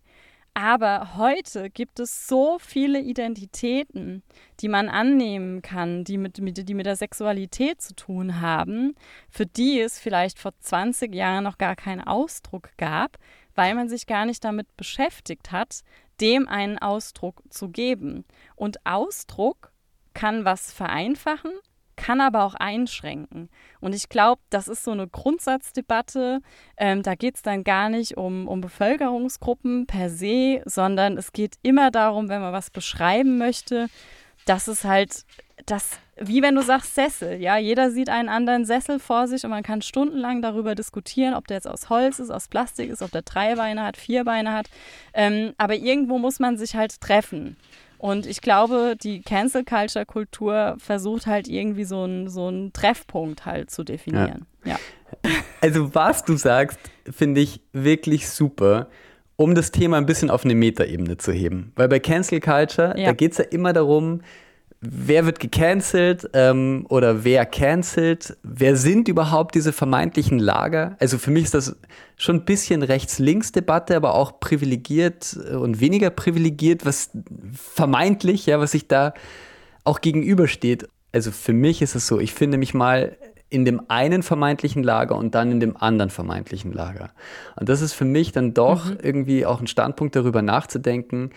Aber 0.55 1.17
heute 1.17 1.71
gibt 1.71 2.01
es 2.01 2.27
so 2.27 2.59
viele 2.59 3.01
Identitäten, 3.01 4.25
die 4.59 4.67
man 4.69 4.89
annehmen 4.89 5.63
kann, 5.63 6.03
die 6.03 6.19
mit, 6.19 6.41
mit, 6.41 6.69
die 6.69 6.75
mit 6.75 6.85
der 6.85 6.97
Sexualität 6.97 7.81
zu 7.81 7.95
tun 7.95 8.41
haben, 8.41 8.97
für 9.31 9.47
die 9.47 9.79
es 9.81 10.01
vielleicht 10.01 10.41
vor 10.41 10.53
20 10.59 11.15
Jahren 11.15 11.45
noch 11.45 11.59
gar 11.59 11.77
keinen 11.77 12.01
Ausdruck 12.01 12.71
gab, 12.77 13.19
weil 13.55 13.77
man 13.77 13.89
sich 13.89 14.09
gar 14.09 14.27
nicht 14.27 14.43
damit 14.43 14.77
beschäftigt 14.77 15.53
hat, 15.53 15.83
dem 16.21 16.49
einen 16.49 16.79
Ausdruck 16.79 17.43
zu 17.51 17.69
geben. 17.69 18.25
Und 18.57 18.85
Ausdruck 18.85 19.71
kann 20.13 20.45
was 20.45 20.73
vereinfachen 20.73 21.53
kann 21.99 22.21
aber 22.21 22.45
auch 22.45 22.55
einschränken. 22.55 23.51
Und 23.81 23.95
ich 23.95 24.09
glaube, 24.09 24.41
das 24.49 24.69
ist 24.69 24.85
so 24.85 24.93
eine 24.93 25.09
Grundsatzdebatte. 25.09 26.41
Ähm, 26.79 27.03
da 27.03 27.15
geht 27.15 27.35
es 27.35 27.43
dann 27.43 27.65
gar 27.65 27.91
nicht 27.91 28.17
um, 28.17 28.49
um 28.49 28.61
Bevölkerungsgruppen 28.63 29.87
per 29.87 30.09
se, 30.09 30.63
sondern 30.65 31.19
es 31.19 31.33
geht 31.33 31.57
immer 31.63 31.91
darum, 31.91 32.29
wenn 32.29 32.41
man 32.41 32.53
was 32.55 32.71
beschreiben 32.71 33.37
möchte, 33.37 33.89
dass 34.47 34.69
es 34.69 34.85
halt 34.85 35.25
das, 35.67 35.99
wie 36.17 36.41
wenn 36.41 36.55
du 36.55 36.63
sagst 36.63 36.95
Sessel, 36.95 37.41
ja, 37.41 37.59
jeder 37.59 37.91
sieht 37.91 38.09
einen 38.09 38.29
anderen 38.29 38.65
Sessel 38.65 39.01
vor 39.01 39.27
sich 39.27 39.45
und 39.45 39.51
man 39.51 39.65
kann 39.65 39.83
stundenlang 39.83 40.41
darüber 40.41 40.75
diskutieren, 40.77 41.35
ob 41.35 41.49
der 41.49 41.57
jetzt 41.57 41.69
aus 41.69 41.91
Holz 41.91 42.21
ist, 42.21 42.31
aus 42.31 42.49
Plastik 42.49 42.91
ist, 42.91 43.03
ob 43.03 43.11
der 43.11 43.23
drei 43.23 43.57
Beine 43.57 43.83
hat, 43.83 43.97
vier 43.97 44.25
Beine 44.25 44.53
hat. 44.53 44.71
Ähm, 45.13 45.53
aber 45.59 45.75
irgendwo 45.75 46.19
muss 46.19 46.39
man 46.39 46.57
sich 46.57 46.77
halt 46.77 47.01
treffen. 47.01 47.57
Und 47.99 48.27
ich 48.27 48.41
glaube, 48.41 48.97
die 49.01 49.21
Cancel 49.23 49.65
Culture 49.65 50.07
Kultur 50.07 50.77
versucht 50.79 51.27
halt 51.27 51.49
irgendwie 51.49 51.85
so 51.85 52.05
einen 52.05 52.29
so 52.29 52.71
Treffpunkt 52.73 53.45
halt 53.45 53.71
zu 53.71 53.85
definieren. 53.85 54.47
Ja. 54.65 54.73
ja. 54.73 54.79
Also 55.61 55.93
was 55.95 56.25
du 56.25 56.37
sagst, 56.37 56.79
finde 57.11 57.41
ich 57.41 57.61
wirklich 57.73 58.29
super. 58.29 58.89
um 59.41 59.55
das 59.55 59.71
Thema 59.71 59.97
ein 59.97 60.07
bisschen 60.07 60.31
auf 60.31 60.45
eine 60.45 60.55
Metaebene 60.55 61.17
zu 61.17 61.33
heben. 61.33 61.73
Weil 61.77 61.89
bei 61.89 62.01
Cancel 62.01 62.41
Culture, 62.41 62.95
ja. 62.99 63.07
da 63.07 63.13
geht 63.13 63.33
es 63.33 63.39
ja 63.39 63.45
immer 63.45 63.73
darum, 63.73 64.21
wer 64.81 65.27
wird 65.27 65.41
gecancelt 65.41 66.29
ähm, 66.35 66.87
oder 66.89 67.25
wer 67.25 67.47
cancelt? 67.47 68.37
Wer 68.43 68.77
sind 68.77 69.09
überhaupt 69.09 69.55
diese 69.55 69.73
vermeintlichen 69.73 70.39
Lager? 70.39 70.97
Also 71.01 71.19
für 71.19 71.31
mich 71.31 71.45
ist 71.45 71.55
das 71.55 71.77
schon 72.17 72.37
ein 72.37 72.45
bisschen 72.45 72.83
Rechts-Links-Debatte, 72.83 73.97
aber 73.97 74.15
auch 74.15 74.41
privilegiert 74.41 75.37
und 75.37 75.81
weniger 75.81 76.11
privilegiert, 76.11 76.87
was 76.87 77.11
vermeintlich, 77.53 78.47
ja, 78.47 78.61
was 78.61 78.73
sich 78.73 78.87
da 78.87 79.15
auch 79.85 80.01
gegenübersteht. 80.01 80.89
Also 81.13 81.33
für 81.33 81.53
mich 81.53 81.83
ist 81.83 81.95
es 81.95 82.07
so, 82.07 82.21
ich 82.21 82.35
finde 82.35 82.59
mich 82.59 82.75
mal 82.75 83.17
in 83.51 83.65
dem 83.65 83.81
einen 83.89 84.23
vermeintlichen 84.23 84.83
Lager 84.83 85.17
und 85.17 85.35
dann 85.35 85.51
in 85.51 85.61
dem 85.61 85.77
anderen 85.77 86.11
vermeintlichen 86.11 86.73
Lager. 86.73 87.11
Und 87.57 87.69
das 87.69 87.81
ist 87.81 87.95
für 87.95 88.05
mich 88.05 88.33
dann 88.33 88.53
doch 88.53 88.85
mhm. 88.85 88.99
irgendwie 89.03 89.47
auch 89.47 89.61
ein 89.61 89.67
Standpunkt 89.67 90.15
darüber 90.15 90.43
nachzudenken, 90.43 91.31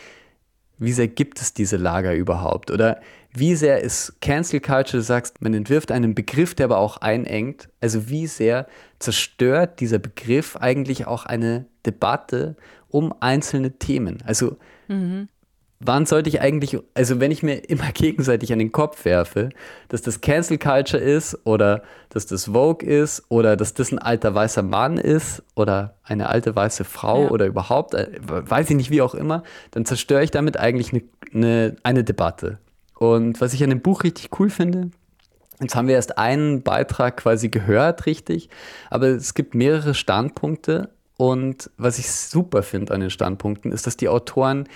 wie 0.78 0.92
sehr 0.92 1.08
gibt 1.08 1.40
es 1.40 1.54
diese 1.54 1.78
Lager 1.78 2.14
überhaupt? 2.16 2.72
Oder 2.72 3.00
wie 3.34 3.56
sehr 3.56 3.82
ist 3.82 4.20
Cancel 4.22 4.60
Culture, 4.60 4.98
du 4.98 5.04
sagst, 5.04 5.42
man 5.42 5.54
entwirft 5.54 5.92
einen 5.92 6.16
Begriff, 6.16 6.56
der 6.56 6.66
aber 6.66 6.78
auch 6.78 6.98
einengt. 6.98 7.70
Also 7.80 8.10
wie 8.10 8.28
sehr 8.28 8.68
zerstört 9.00 9.80
dieser 9.80 10.00
Begriff 10.00 10.58
eigentlich 10.58 11.08
auch 11.08 11.26
eine 11.26 11.66
Debatte 11.86 12.56
um 12.90 13.14
einzelne 13.20 13.78
Themen? 13.78 14.22
Also 14.26 14.58
mhm 14.88 15.30
wann 15.84 16.06
sollte 16.06 16.30
ich 16.30 16.42
eigentlich, 16.42 16.78
also 16.94 17.20
wenn 17.20 17.32
ich 17.32 17.44
mir 17.44 17.56
immer 17.70 17.92
gegenseitig 17.94 18.54
an 18.54 18.60
den 18.60 18.72
Kopf 18.72 19.04
werfe, 19.06 19.50
dass 19.90 20.02
das 20.02 20.22
Cancel 20.22 20.58
Culture 20.58 21.02
ist 21.02 21.38
oder 21.46 21.84
dass 22.10 22.26
das 22.26 22.46
Vogue 22.46 22.88
ist 22.88 23.24
oder 23.30 23.58
dass 23.58 23.74
das 23.74 23.92
ein 23.92 24.00
alter 24.00 24.34
weißer 24.34 24.64
Mann 24.64 24.98
ist 24.98 25.44
oder 25.56 25.96
eine 26.04 26.30
alte 26.30 26.56
weiße 26.56 26.84
Frau 26.84 27.24
ja. 27.24 27.30
oder 27.32 27.46
überhaupt, 27.48 27.94
äh, 27.94 28.08
weiß 28.22 28.70
ich 28.70 28.76
nicht, 28.76 28.92
wie 28.92 29.02
auch 29.02 29.16
immer, 29.16 29.44
dann 29.72 29.86
zerstöre 29.86 30.24
ich 30.24 30.32
damit 30.32 30.58
eigentlich 30.58 30.94
eine, 30.94 31.04
eine, 31.34 31.76
eine 31.84 32.04
Debatte. 32.04 32.60
Und 33.02 33.42
was 33.42 33.56
ich 33.56 33.64
an 33.64 33.72
dem 33.72 33.82
Buch 33.82 34.04
richtig 34.04 34.30
cool 34.40 34.52
finde, 34.52 34.92
Jetzt 35.60 35.76
haben 35.76 35.88
wir 35.88 35.94
erst 35.94 36.18
einen 36.18 36.64
Beitrag 36.64 37.18
quasi 37.18 37.50
gehört, 37.50 38.08
richtig, 38.08 38.50
aber 38.90 39.10
es 39.10 39.36
gibt 39.36 39.54
mehrere 39.54 39.94
Standpunkte 39.94 40.90
und 41.18 41.70
was 41.78 42.00
ich 42.00 42.12
super 42.12 42.64
finde 42.64 42.96
an 42.96 43.02
den 43.02 43.12
Standpunkten 43.12 43.72
ist, 43.72 43.86
dass 43.86 43.96
die 43.96 44.10
Autoren, 44.10 44.68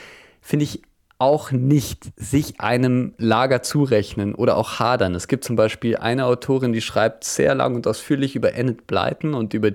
finde 0.41 0.65
ich, 0.65 0.84
auch 1.17 1.51
nicht 1.51 2.12
sich 2.17 2.60
einem 2.60 3.15
Lager 3.17 3.63
zurechnen 3.63 4.36
oder 4.36 4.58
auch 4.58 4.77
hadern. 4.77 5.15
Es 5.15 5.27
gibt 5.27 5.44
zum 5.44 5.55
Beispiel 5.55 5.98
eine 5.98 6.25
Autorin, 6.25 6.72
die 6.72 6.82
schreibt 6.82 7.24
sehr 7.24 7.55
lang 7.55 7.74
und 7.74 7.88
ausführlich 7.88 8.36
über 8.36 8.53
Enid 8.53 8.86
Blyton 8.86 9.34
und 9.34 9.55
über 9.55 9.72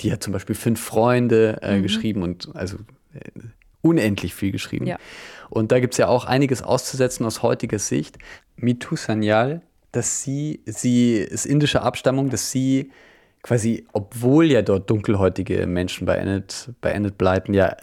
die 0.00 0.10
hat 0.10 0.22
zum 0.22 0.32
Beispiel 0.32 0.54
fünf 0.54 0.80
Freunde 0.80 1.58
äh, 1.60 1.76
mhm. 1.76 1.82
geschrieben 1.82 2.22
und 2.22 2.48
also 2.54 2.78
äh, 3.12 3.40
unendlich 3.82 4.34
viel 4.34 4.52
geschrieben. 4.52 4.86
Ja. 4.86 4.96
Und 5.50 5.72
da 5.72 5.80
gibt 5.80 5.94
es 5.94 5.98
ja 5.98 6.08
auch 6.08 6.24
einiges 6.24 6.62
auszusetzen 6.62 7.26
aus 7.26 7.42
heutiger 7.42 7.78
Sicht. 7.78 8.18
Mitu 8.56 8.96
Sanyal, 8.96 9.62
dass 9.92 10.22
sie, 10.22 10.60
sie 10.66 11.14
ist 11.16 11.46
indischer 11.46 11.82
Abstammung, 11.82 12.30
dass 12.30 12.50
sie 12.50 12.90
quasi, 13.42 13.86
obwohl 13.92 14.46
ja 14.46 14.62
dort 14.62 14.90
dunkelhäutige 14.90 15.66
Menschen 15.66 16.06
bei 16.06 16.16
Enid, 16.16 16.70
bei 16.80 16.90
Enid 16.90 17.14
ja 17.48 17.76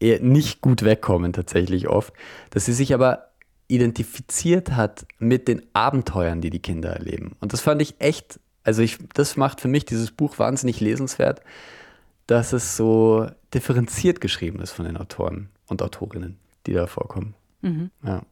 eher 0.00 0.20
nicht 0.20 0.60
gut 0.60 0.84
wegkommen 0.84 1.32
tatsächlich 1.32 1.88
oft, 1.88 2.12
dass 2.50 2.66
sie 2.66 2.72
sich 2.72 2.94
aber 2.94 3.28
identifiziert 3.66 4.72
hat 4.72 5.06
mit 5.18 5.48
den 5.48 5.62
Abenteuern, 5.74 6.40
die 6.40 6.50
die 6.50 6.60
Kinder 6.60 6.90
erleben. 6.90 7.36
Und 7.40 7.52
das 7.52 7.60
fand 7.60 7.82
ich 7.82 7.96
echt, 7.98 8.40
also 8.64 8.82
ich, 8.82 8.98
das 9.14 9.36
macht 9.36 9.60
für 9.60 9.68
mich 9.68 9.84
dieses 9.84 10.10
Buch 10.10 10.38
wahnsinnig 10.38 10.80
lesenswert, 10.80 11.42
dass 12.26 12.52
es 12.52 12.76
so 12.76 13.26
differenziert 13.52 14.20
geschrieben 14.20 14.60
ist 14.60 14.72
von 14.72 14.84
den 14.84 14.96
Autoren 14.96 15.50
und 15.66 15.82
Autorinnen, 15.82 16.38
die 16.68 16.74
da 16.74 16.86
vorkommen. 16.86 17.34
Mhm. 17.62 17.90
Ja. 18.04 18.22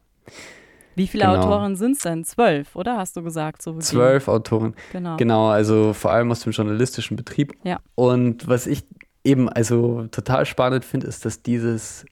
Wie 0.95 1.05
viele 1.05 1.25
genau. 1.25 1.37
Autoren 1.37 1.75
sind 1.75 1.91
es 1.91 1.99
denn? 1.99 2.23
Zwölf, 2.23 2.75
oder 2.75 2.97
hast 2.97 3.15
du 3.15 3.21
gesagt? 3.21 3.61
So 3.61 3.77
Zwölf 3.77 4.27
Autoren. 4.27 4.73
Genau. 4.91 5.17
Genau, 5.17 5.49
also 5.49 5.93
vor 5.93 6.11
allem 6.11 6.31
aus 6.31 6.39
dem 6.39 6.53
journalistischen 6.53 7.15
Betrieb. 7.15 7.53
Ja. 7.63 7.79
Und 7.93 8.47
was 8.47 8.65
ich 8.65 8.83
eben 9.23 9.47
also 9.47 10.07
total 10.07 10.45
spannend 10.45 10.85
finde, 10.85 11.05
ist, 11.05 11.23
dass 11.23 11.43
dieses, 11.43 12.05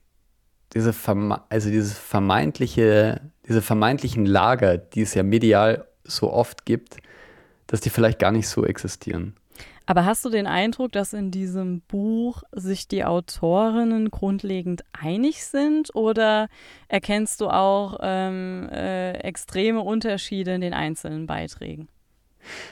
diese 0.74 0.94
Verme 0.94 1.41
also 1.50 1.70
dieses 1.70 1.98
vermeintliche, 1.98 3.22
diese 3.48 3.63
vermeintlichen 3.63 4.25
Lager, 4.25 4.77
die 4.77 5.01
es 5.01 5.15
ja 5.15 5.24
medial 5.24 5.88
so 6.03 6.32
oft 6.32 6.65
gibt, 6.65 6.98
dass 7.65 7.82
die 7.82 7.89
vielleicht 7.89 8.20
gar 8.20 8.32
nicht 8.32 8.48
so 8.48 8.65
existieren. 8.65 9.36
Aber 9.86 10.05
hast 10.05 10.25
du 10.25 10.29
den 10.29 10.48
Eindruck, 10.48 10.91
dass 10.91 11.13
in 11.13 11.29
diesem 11.29 11.81
Buch 11.81 12.43
sich 12.51 12.88
die 12.88 13.05
Autorinnen 13.05 14.10
grundlegend 14.10 14.84
einig 14.93 15.45
sind 15.45 15.93
oder 15.93 16.48
erkennst 16.88 17.41
du 17.41 17.50
auch 17.50 18.00
ähm, 18.01 18.67
äh, 18.72 19.13
extreme 19.19 19.81
Unterschiede 19.81 20.55
in 20.55 20.62
den 20.62 20.74
einzelnen 20.74 21.27
Beiträgen? 21.27 21.88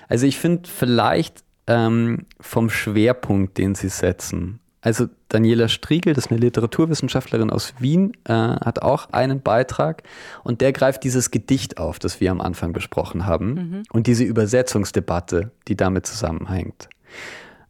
Also 0.08 0.26
ich 0.26 0.40
finde 0.40 0.70
vielleicht 0.70 1.44
ähm, 1.68 2.26
vom 2.40 2.70
Schwerpunkt, 2.70 3.58
den 3.58 3.76
sie 3.76 3.90
setzen. 3.90 4.60
Also 4.84 5.08
Daniela 5.30 5.70
Striegel, 5.70 6.14
das 6.14 6.26
ist 6.26 6.32
eine 6.32 6.42
Literaturwissenschaftlerin 6.42 7.50
aus 7.50 7.74
Wien, 7.80 8.12
äh, 8.26 8.34
hat 8.34 8.82
auch 8.82 9.10
einen 9.14 9.42
Beitrag 9.42 10.04
und 10.44 10.60
der 10.60 10.74
greift 10.74 11.06
dieses 11.06 11.32
Gedicht 11.32 11.78
auf, 11.78 12.00
das 12.00 12.20
wir 12.20 12.32
am 12.32 12.42
Anfang 12.42 12.74
besprochen 12.74 13.26
haben 13.26 13.54
mhm. 13.54 13.84
und 13.94 14.08
diese 14.08 14.26
Übersetzungsdebatte, 14.26 15.52
die 15.70 15.78
damit 15.78 16.06
zusammenhängt. 16.06 16.90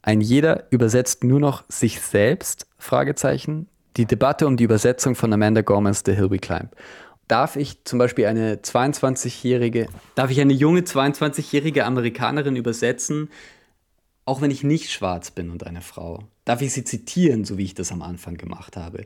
Ein 0.01 0.22
jeder 0.22 0.65
übersetzt 0.72 1.24
nur 1.24 1.39
noch 1.39 1.63
sich 1.70 2.01
selbst? 2.01 2.65
Fragezeichen. 2.79 3.67
Die 3.96 4.05
Debatte 4.05 4.48
um 4.48 4.58
die 4.58 4.63
Übersetzung 4.63 5.13
von 5.13 5.32
Amanda 5.32 5.62
Gormans 5.62 6.01
The 6.03 6.13
Hill 6.13 6.32
We 6.32 6.39
Climb. 6.39 6.70
Darf 7.27 7.55
ich 7.55 7.84
zum 7.84 8.00
Beispiel 8.00 8.25
eine 8.25 8.55
22-jährige, 8.55 9.86
darf 10.15 10.32
ich 10.32 10.41
eine 10.41 10.51
junge 10.51 10.82
22-jährige 10.82 11.86
Amerikanerin 11.86 12.55
übersetzen, 12.55 13.29
auch 14.25 14.42
wenn 14.42 14.51
ich 14.51 14.63
nicht 14.63 14.92
schwarz 14.92 15.32
bin 15.32 15.50
und 15.50 15.65
eine 15.65 15.82
Frau, 15.82 16.24
darf 16.46 16.62
ich 16.62 16.74
sie 16.74 16.84
zitieren, 16.84 17.46
so 17.46 17.58
wie 17.58 17.65
ich 17.65 17.74
das 17.74 17.92
am 17.92 18.01
Anfang 18.01 18.36
gemacht 18.36 18.77
habe. 18.77 19.06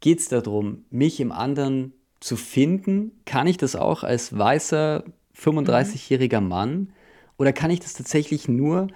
Geht 0.00 0.20
es 0.20 0.28
darum, 0.28 0.84
mich 0.90 1.20
im 1.20 1.32
anderen 1.32 1.92
zu 2.20 2.36
finden? 2.36 3.12
Kann 3.24 3.46
ich 3.46 3.56
das 3.56 3.76
auch 3.76 4.02
als 4.02 4.36
weißer 4.36 5.04
35-jähriger 5.36 6.40
Mann? 6.40 6.92
Oder 7.38 7.52
kann 7.52 7.70
ich 7.70 7.80
das 7.80 7.94
tatsächlich 7.94 8.48
nur, 8.48 8.88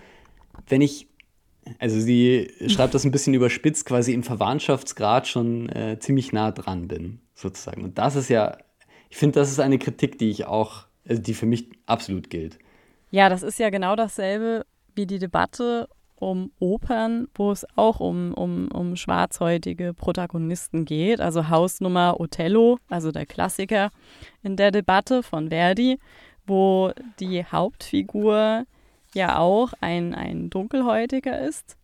wenn 0.68 0.82
ich, 0.82 1.08
also 1.78 1.98
sie 2.00 2.50
schreibt 2.66 2.94
das 2.94 3.04
ein 3.04 3.10
bisschen 3.10 3.34
überspitzt, 3.34 3.86
quasi 3.86 4.12
im 4.12 4.22
Verwandtschaftsgrad 4.22 5.26
schon 5.28 5.68
äh, 5.70 5.98
ziemlich 6.00 6.32
nah 6.32 6.50
dran 6.50 6.88
bin, 6.88 7.20
sozusagen. 7.34 7.84
Und 7.84 7.98
das 7.98 8.16
ist 8.16 8.28
ja, 8.28 8.58
ich 9.08 9.16
finde, 9.16 9.40
das 9.40 9.50
ist 9.50 9.60
eine 9.60 9.78
Kritik, 9.78 10.18
die 10.18 10.30
ich 10.30 10.46
auch, 10.46 10.86
also 11.08 11.22
die 11.22 11.34
für 11.34 11.46
mich 11.46 11.70
absolut 11.86 12.28
gilt. 12.28 12.58
Ja, 13.10 13.28
das 13.28 13.42
ist 13.42 13.58
ja 13.58 13.70
genau 13.70 13.94
dasselbe, 13.94 14.66
wie 14.94 15.06
die 15.06 15.18
Debatte 15.18 15.88
um 16.16 16.52
Opern, 16.58 17.28
wo 17.34 17.50
es 17.50 17.66
auch 17.76 18.00
um, 18.00 18.32
um, 18.34 18.68
um 18.68 18.96
schwarzhäutige 18.96 19.92
Protagonisten 19.94 20.84
geht. 20.84 21.20
Also 21.20 21.48
Hausnummer 21.48 22.18
Othello, 22.18 22.78
also 22.88 23.12
der 23.12 23.26
Klassiker 23.26 23.90
in 24.42 24.56
der 24.56 24.70
Debatte 24.70 25.22
von 25.22 25.50
Verdi, 25.50 25.98
wo 26.46 26.92
die 27.20 27.44
Hauptfigur 27.44 28.64
ja 29.14 29.38
auch 29.38 29.72
ein, 29.80 30.14
ein 30.14 30.50
Dunkelhäutiger 30.50 31.40
ist. 31.40 31.76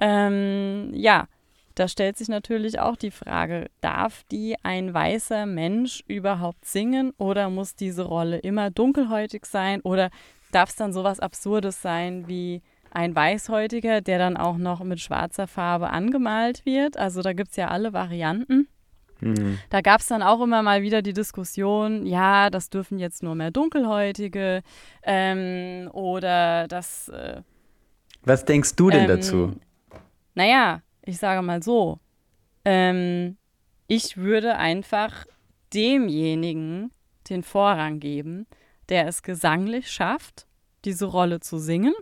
Ähm, 0.00 0.90
ja, 0.94 1.26
da 1.74 1.88
stellt 1.88 2.18
sich 2.18 2.28
natürlich 2.28 2.78
auch 2.80 2.96
die 2.96 3.10
Frage, 3.10 3.70
darf 3.80 4.24
die 4.30 4.56
ein 4.62 4.92
weißer 4.92 5.46
Mensch 5.46 6.04
überhaupt 6.06 6.66
singen 6.66 7.12
oder 7.16 7.48
muss 7.48 7.74
diese 7.74 8.02
Rolle 8.02 8.38
immer 8.38 8.70
dunkelhäutig 8.70 9.46
sein 9.46 9.80
oder 9.80 10.10
darf 10.52 10.70
es 10.70 10.76
dann 10.76 10.92
sowas 10.92 11.20
Absurdes 11.20 11.82
sein 11.82 12.28
wie 12.28 12.62
ein 12.90 13.16
Weißhäutiger, 13.16 14.00
der 14.00 14.18
dann 14.18 14.36
auch 14.36 14.58
noch 14.58 14.84
mit 14.84 15.00
schwarzer 15.00 15.46
Farbe 15.46 15.90
angemalt 15.90 16.64
wird. 16.66 16.96
Also 16.96 17.22
da 17.22 17.32
gibt 17.32 17.50
es 17.50 17.56
ja 17.56 17.68
alle 17.68 17.92
Varianten. 17.92 18.68
Mhm. 19.20 19.58
Da 19.70 19.80
gab 19.80 20.00
es 20.00 20.08
dann 20.08 20.22
auch 20.22 20.42
immer 20.42 20.62
mal 20.62 20.82
wieder 20.82 21.00
die 21.00 21.12
Diskussion, 21.12 22.04
ja, 22.04 22.50
das 22.50 22.70
dürfen 22.70 22.98
jetzt 22.98 23.22
nur 23.22 23.34
mehr 23.34 23.50
Dunkelhäutige 23.50 24.62
ähm, 25.04 25.88
oder 25.92 26.66
das. 26.68 27.08
Äh, 27.08 27.42
Was 28.24 28.44
denkst 28.44 28.76
du 28.76 28.90
denn 28.90 29.02
ähm, 29.02 29.08
dazu? 29.08 29.52
Naja, 30.34 30.82
ich 31.02 31.18
sage 31.18 31.42
mal 31.42 31.62
so. 31.62 31.98
Ähm, 32.64 33.36
ich 33.86 34.16
würde 34.16 34.56
einfach 34.56 35.24
demjenigen 35.72 36.90
den 37.30 37.42
Vorrang 37.42 38.00
geben, 38.00 38.46
der 38.92 39.08
es 39.08 39.22
gesanglich 39.22 39.90
schafft, 39.90 40.46
diese 40.84 41.06
Rolle 41.06 41.40
zu 41.40 41.56
singen 41.56 41.94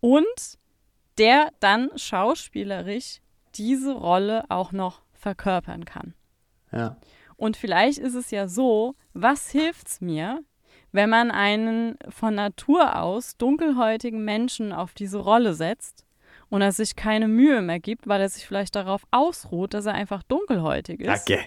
und 0.00 0.58
der 1.16 1.48
dann 1.58 1.90
schauspielerisch 1.96 3.20
diese 3.54 3.94
Rolle 3.94 4.44
auch 4.50 4.72
noch 4.72 5.00
verkörpern 5.14 5.86
kann. 5.86 6.12
Ja. 6.70 6.98
Und 7.36 7.56
vielleicht 7.56 7.96
ist 7.96 8.14
es 8.14 8.30
ja 8.30 8.46
so, 8.46 8.94
was 9.14 9.50
hilft 9.50 9.88
es 9.88 10.00
mir, 10.02 10.44
wenn 10.92 11.08
man 11.08 11.30
einen 11.30 11.96
von 12.10 12.34
Natur 12.34 13.00
aus 13.00 13.38
dunkelhäutigen 13.38 14.22
Menschen 14.22 14.74
auf 14.74 14.92
diese 14.92 15.18
Rolle 15.18 15.54
setzt 15.54 16.04
und 16.50 16.60
er 16.60 16.72
sich 16.72 16.94
keine 16.94 17.26
Mühe 17.26 17.62
mehr 17.62 17.80
gibt, 17.80 18.06
weil 18.06 18.20
er 18.20 18.28
sich 18.28 18.46
vielleicht 18.46 18.76
darauf 18.76 19.02
ausruht, 19.12 19.72
dass 19.72 19.86
er 19.86 19.94
einfach 19.94 20.22
dunkelhäutig 20.24 21.00
ist. 21.00 21.22
Okay. 21.22 21.40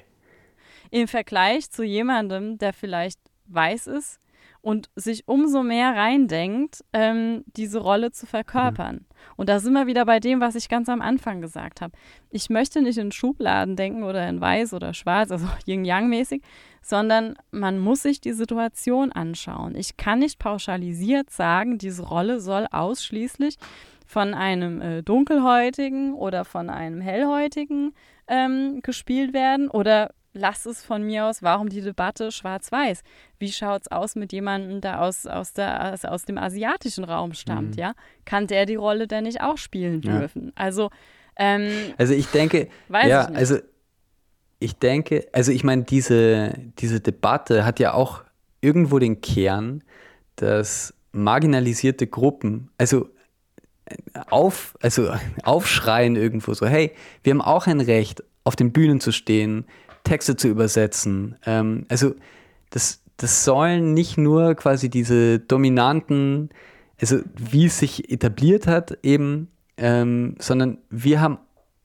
Im 0.90 1.08
Vergleich 1.08 1.70
zu 1.70 1.84
jemandem, 1.84 2.58
der 2.58 2.74
vielleicht 2.74 3.20
weiß 3.54 3.88
ist 3.88 4.20
und 4.62 4.90
sich 4.96 5.28
umso 5.28 5.64
mehr 5.64 5.96
reindenkt, 5.96 6.84
ähm, 6.94 7.44
diese 7.48 7.80
Rolle 7.80 8.12
zu 8.12 8.28
verkörpern. 8.28 8.96
Mhm. 8.96 9.06
Und 9.36 9.50
da 9.50 9.60
sind 9.60 9.74
wir 9.74 9.88
wieder 9.88 10.06
bei 10.06 10.20
dem, 10.20 10.40
was 10.40 10.56
ich 10.56 10.70
ganz 10.70 10.88
am 10.88 11.02
Anfang 11.02 11.42
gesagt 11.42 11.82
habe. 11.82 11.94
Ich 12.30 12.50
möchte 12.50 12.82
nicht 12.82 12.98
in 12.98 13.12
Schubladen 13.12 13.76
denken 13.76 14.04
oder 14.04 14.28
in 14.28 14.40
weiß 14.40 14.74
oder 14.74 14.94
schwarz, 14.94 15.32
also 15.32 15.48
yin-yang-mäßig, 15.66 16.44
sondern 16.82 17.36
man 17.50 17.80
muss 17.80 18.04
sich 18.04 18.22
die 18.22 18.34
Situation 18.34 19.12
anschauen. 19.12 19.76
Ich 19.76 19.98
kann 19.98 20.20
nicht 20.20 20.38
pauschalisiert 20.38 21.32
sagen, 21.32 21.78
diese 21.78 22.04
Rolle 22.04 22.40
soll 22.40 22.68
ausschließlich 22.72 23.58
von 24.06 24.34
einem 24.34 24.82
äh, 24.82 25.02
dunkelhäutigen 25.04 26.14
oder 26.14 26.46
von 26.46 26.70
einem 26.70 27.02
hellhäutigen 27.02 27.94
ähm, 28.28 28.82
gespielt 28.82 29.34
werden 29.34 29.70
oder 29.70 30.12
lass 30.34 30.66
es 30.66 30.84
von 30.84 31.04
mir 31.04 31.26
aus, 31.26 31.44
warum 31.44 31.70
die 31.70 31.82
Debatte 31.82 32.32
schwarz-weiß? 32.32 33.04
Wie 33.40 33.52
schaut 33.52 33.82
es 33.82 33.92
aus 33.92 34.16
mit 34.16 34.32
jemandem, 34.32 34.82
der 34.82 35.02
aus, 35.02 35.26
aus, 35.26 35.54
der, 35.54 35.94
aus, 35.94 36.06
aus 36.06 36.26
dem 36.26 36.38
asiatischen 36.38 37.04
Raum 37.04 37.34
stammt? 37.34 37.76
Mhm. 37.76 37.80
Ja? 37.80 37.94
Kann 38.26 38.48
der 38.48 38.66
die 38.66 38.76
Rolle 38.76 39.08
denn 39.08 39.24
nicht 39.24 39.42
auch 39.42 39.58
spielen 39.58 40.02
dürfen? 40.02 40.46
Ja. 40.46 40.52
Also, 40.56 40.90
ähm, 41.36 41.94
also 41.98 42.14
ich 42.14 42.28
denke, 42.28 42.70
ja, 42.90 43.30
ich 43.30 43.36
also 43.36 43.58
ich 44.60 44.76
denke, 44.76 45.28
also 45.34 45.52
ich 45.52 45.64
meine, 45.64 45.84
diese, 45.84 46.54
diese 46.78 47.00
Debatte 47.00 47.66
hat 47.66 47.80
ja 47.80 47.94
auch 47.94 48.24
irgendwo 48.62 49.00
den 49.00 49.20
Kern, 49.20 49.84
dass 50.36 50.94
marginalisierte 51.12 52.06
Gruppen, 52.06 52.70
also 52.78 53.10
auf, 54.30 54.78
also 54.82 55.12
aufschreien 55.44 56.16
irgendwo 56.16 56.54
so, 56.54 56.68
hey, 56.68 56.92
wir 57.24 57.32
haben 57.32 57.42
auch 57.42 57.68
ein 57.68 57.82
Recht, 57.82 58.24
auf 58.44 58.56
den 58.56 58.72
Bühnen 58.72 59.00
zu 59.00 59.12
stehen, 59.12 59.66
Texte 60.04 60.36
zu 60.36 60.48
übersetzen. 60.48 61.36
Ähm, 61.46 61.86
also 61.90 62.14
das, 62.70 63.02
das 63.18 63.46
sollen 63.46 63.94
nicht 63.94 64.18
nur 64.18 64.56
quasi 64.56 64.90
diese 64.90 65.40
dominanten, 65.40 66.50
also 67.00 67.20
wie 67.36 67.66
es 67.66 67.80
sich 67.80 68.12
etabliert 68.12 68.68
hat 68.68 68.98
eben, 69.04 69.50
ähm, 69.78 70.36
sondern 70.40 70.78
wir 70.90 71.22
haben, 71.22 71.40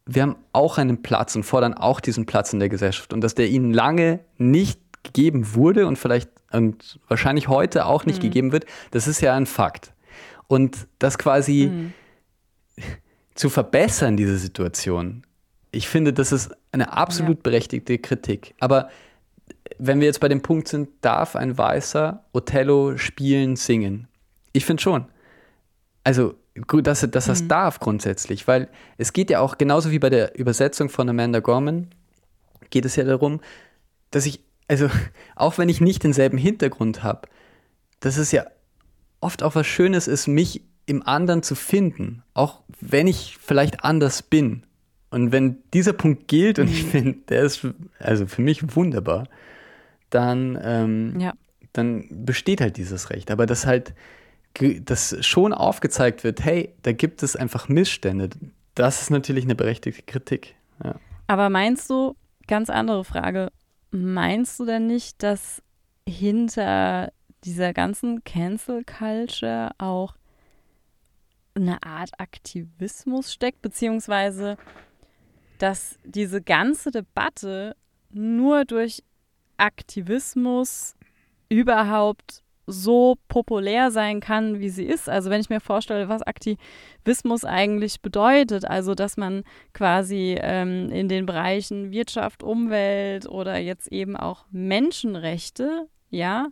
wir 0.06 0.22
haben 0.22 0.36
auch 0.52 0.78
einen 0.78 1.02
Platz 1.02 1.34
und 1.36 1.42
fordern 1.42 1.74
auch 1.74 2.00
diesen 2.00 2.26
Platz 2.26 2.52
in 2.52 2.60
der 2.60 2.68
Gesellschaft 2.68 3.12
und 3.12 3.20
dass 3.20 3.34
der 3.34 3.48
ihnen 3.48 3.72
lange 3.72 4.20
nicht 4.38 4.80
gegeben 5.02 5.54
wurde 5.54 5.86
und 5.86 5.98
vielleicht 5.98 6.30
und 6.52 7.00
wahrscheinlich 7.08 7.48
heute 7.48 7.86
auch 7.86 8.06
nicht 8.06 8.18
mhm. 8.18 8.26
gegeben 8.26 8.52
wird, 8.52 8.66
das 8.92 9.08
ist 9.08 9.20
ja 9.20 9.34
ein 9.34 9.46
Fakt. 9.46 9.92
Und 10.48 10.86
das 10.98 11.18
quasi 11.18 11.70
mhm. 11.72 11.92
zu 13.34 13.50
verbessern, 13.50 14.16
diese 14.16 14.38
Situation, 14.38 15.25
ich 15.76 15.88
finde, 15.88 16.12
das 16.12 16.32
ist 16.32 16.50
eine 16.72 16.92
absolut 16.94 17.36
ja. 17.36 17.42
berechtigte 17.42 17.98
Kritik. 17.98 18.54
Aber 18.58 18.88
wenn 19.78 20.00
wir 20.00 20.06
jetzt 20.06 20.20
bei 20.20 20.28
dem 20.28 20.40
Punkt 20.40 20.68
sind, 20.68 20.88
darf 21.02 21.36
ein 21.36 21.58
Weißer 21.58 22.24
Othello 22.32 22.96
spielen, 22.96 23.56
singen? 23.56 24.08
Ich 24.52 24.64
finde 24.64 24.82
schon. 24.82 25.04
Also, 26.02 26.34
gut, 26.66 26.86
dass, 26.86 27.00
dass 27.10 27.26
das 27.26 27.42
mhm. 27.42 27.48
darf 27.48 27.78
grundsätzlich, 27.78 28.48
weil 28.48 28.68
es 28.96 29.12
geht 29.12 29.28
ja 29.28 29.40
auch 29.40 29.58
genauso 29.58 29.90
wie 29.90 29.98
bei 29.98 30.08
der 30.08 30.38
Übersetzung 30.38 30.88
von 30.88 31.08
Amanda 31.08 31.40
Gorman, 31.40 31.88
geht 32.70 32.86
es 32.86 32.96
ja 32.96 33.04
darum, 33.04 33.40
dass 34.10 34.24
ich, 34.24 34.40
also 34.68 34.88
auch 35.36 35.58
wenn 35.58 35.68
ich 35.68 35.82
nicht 35.82 36.04
denselben 36.04 36.38
Hintergrund 36.38 37.02
habe, 37.02 37.28
dass 38.00 38.16
es 38.16 38.32
ja 38.32 38.46
oft 39.20 39.42
auch 39.42 39.54
was 39.54 39.66
Schönes 39.66 40.08
ist, 40.08 40.26
mich 40.26 40.62
im 40.86 41.02
anderen 41.06 41.42
zu 41.42 41.54
finden, 41.54 42.22
auch 42.32 42.62
wenn 42.80 43.08
ich 43.08 43.36
vielleicht 43.40 43.84
anders 43.84 44.22
bin. 44.22 44.62
Und 45.10 45.32
wenn 45.32 45.58
dieser 45.72 45.92
Punkt 45.92 46.28
gilt, 46.28 46.58
und 46.58 46.68
ich 46.68 46.84
mhm. 46.84 46.88
finde, 46.88 47.18
der 47.28 47.42
ist 47.42 47.66
also 47.98 48.26
für 48.26 48.42
mich 48.42 48.76
wunderbar, 48.76 49.28
dann, 50.10 50.58
ähm, 50.62 51.20
ja. 51.20 51.32
dann 51.72 52.06
besteht 52.10 52.60
halt 52.60 52.76
dieses 52.76 53.10
Recht. 53.10 53.30
Aber 53.30 53.46
dass 53.46 53.66
halt 53.66 53.94
dass 54.80 55.16
schon 55.20 55.52
aufgezeigt 55.52 56.24
wird, 56.24 56.42
hey, 56.42 56.72
da 56.82 56.92
gibt 56.92 57.22
es 57.22 57.36
einfach 57.36 57.68
Missstände, 57.68 58.30
das 58.74 59.02
ist 59.02 59.10
natürlich 59.10 59.44
eine 59.44 59.54
berechtigte 59.54 60.02
Kritik. 60.02 60.54
Ja. 60.82 60.94
Aber 61.26 61.50
meinst 61.50 61.90
du, 61.90 62.14
ganz 62.46 62.70
andere 62.70 63.04
Frage, 63.04 63.50
meinst 63.90 64.58
du 64.58 64.64
denn 64.64 64.86
nicht, 64.86 65.22
dass 65.22 65.62
hinter 66.08 67.12
dieser 67.44 67.72
ganzen 67.72 68.24
Cancel 68.24 68.84
Culture 68.84 69.72
auch 69.78 70.14
eine 71.54 71.82
Art 71.82 72.10
Aktivismus 72.18 73.32
steckt, 73.32 73.62
beziehungsweise 73.62 74.56
dass 75.58 75.98
diese 76.04 76.42
ganze 76.42 76.90
Debatte 76.90 77.76
nur 78.10 78.64
durch 78.64 79.02
Aktivismus 79.56 80.94
überhaupt 81.48 82.42
so 82.66 83.16
populär 83.28 83.90
sein 83.92 84.20
kann, 84.20 84.58
wie 84.58 84.70
sie 84.70 84.84
ist. 84.84 85.08
Also 85.08 85.30
wenn 85.30 85.40
ich 85.40 85.50
mir 85.50 85.60
vorstelle, 85.60 86.08
was 86.08 86.22
Aktivismus 86.22 87.44
eigentlich 87.44 88.00
bedeutet, 88.00 88.64
also 88.64 88.94
dass 88.94 89.16
man 89.16 89.44
quasi 89.72 90.36
ähm, 90.40 90.90
in 90.90 91.08
den 91.08 91.26
Bereichen 91.26 91.92
Wirtschaft, 91.92 92.42
Umwelt 92.42 93.28
oder 93.28 93.58
jetzt 93.58 93.92
eben 93.92 94.16
auch 94.16 94.46
Menschenrechte, 94.50 95.86
ja, 96.10 96.48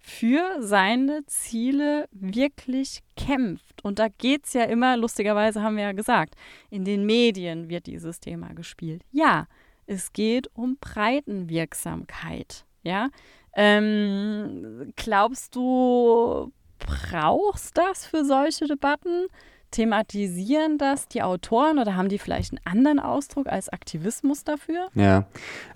für 0.00 0.62
seine 0.62 1.24
Ziele 1.26 2.08
wirklich 2.10 3.02
kämpft. 3.16 3.84
Und 3.84 3.98
da 3.98 4.08
geht 4.08 4.46
es 4.46 4.54
ja 4.54 4.64
immer, 4.64 4.96
lustigerweise 4.96 5.62
haben 5.62 5.76
wir 5.76 5.84
ja 5.84 5.92
gesagt, 5.92 6.34
in 6.70 6.84
den 6.84 7.04
Medien 7.04 7.68
wird 7.68 7.86
dieses 7.86 8.18
Thema 8.18 8.54
gespielt. 8.54 9.02
Ja, 9.12 9.46
es 9.86 10.12
geht 10.12 10.48
um 10.54 10.78
Breitenwirksamkeit. 10.80 12.64
Ja, 12.82 13.10
ähm, 13.54 14.92
glaubst 14.96 15.54
du, 15.54 16.50
brauchst 16.78 17.76
das 17.76 18.06
für 18.06 18.24
solche 18.24 18.66
Debatten? 18.66 19.26
Thematisieren 19.70 20.78
das 20.78 21.08
die 21.08 21.22
Autoren 21.22 21.78
oder 21.78 21.96
haben 21.96 22.08
die 22.08 22.18
vielleicht 22.18 22.52
einen 22.52 22.60
anderen 22.64 22.98
Ausdruck 22.98 23.46
als 23.46 23.68
Aktivismus 23.68 24.44
dafür? 24.44 24.88
Ja, 24.94 25.26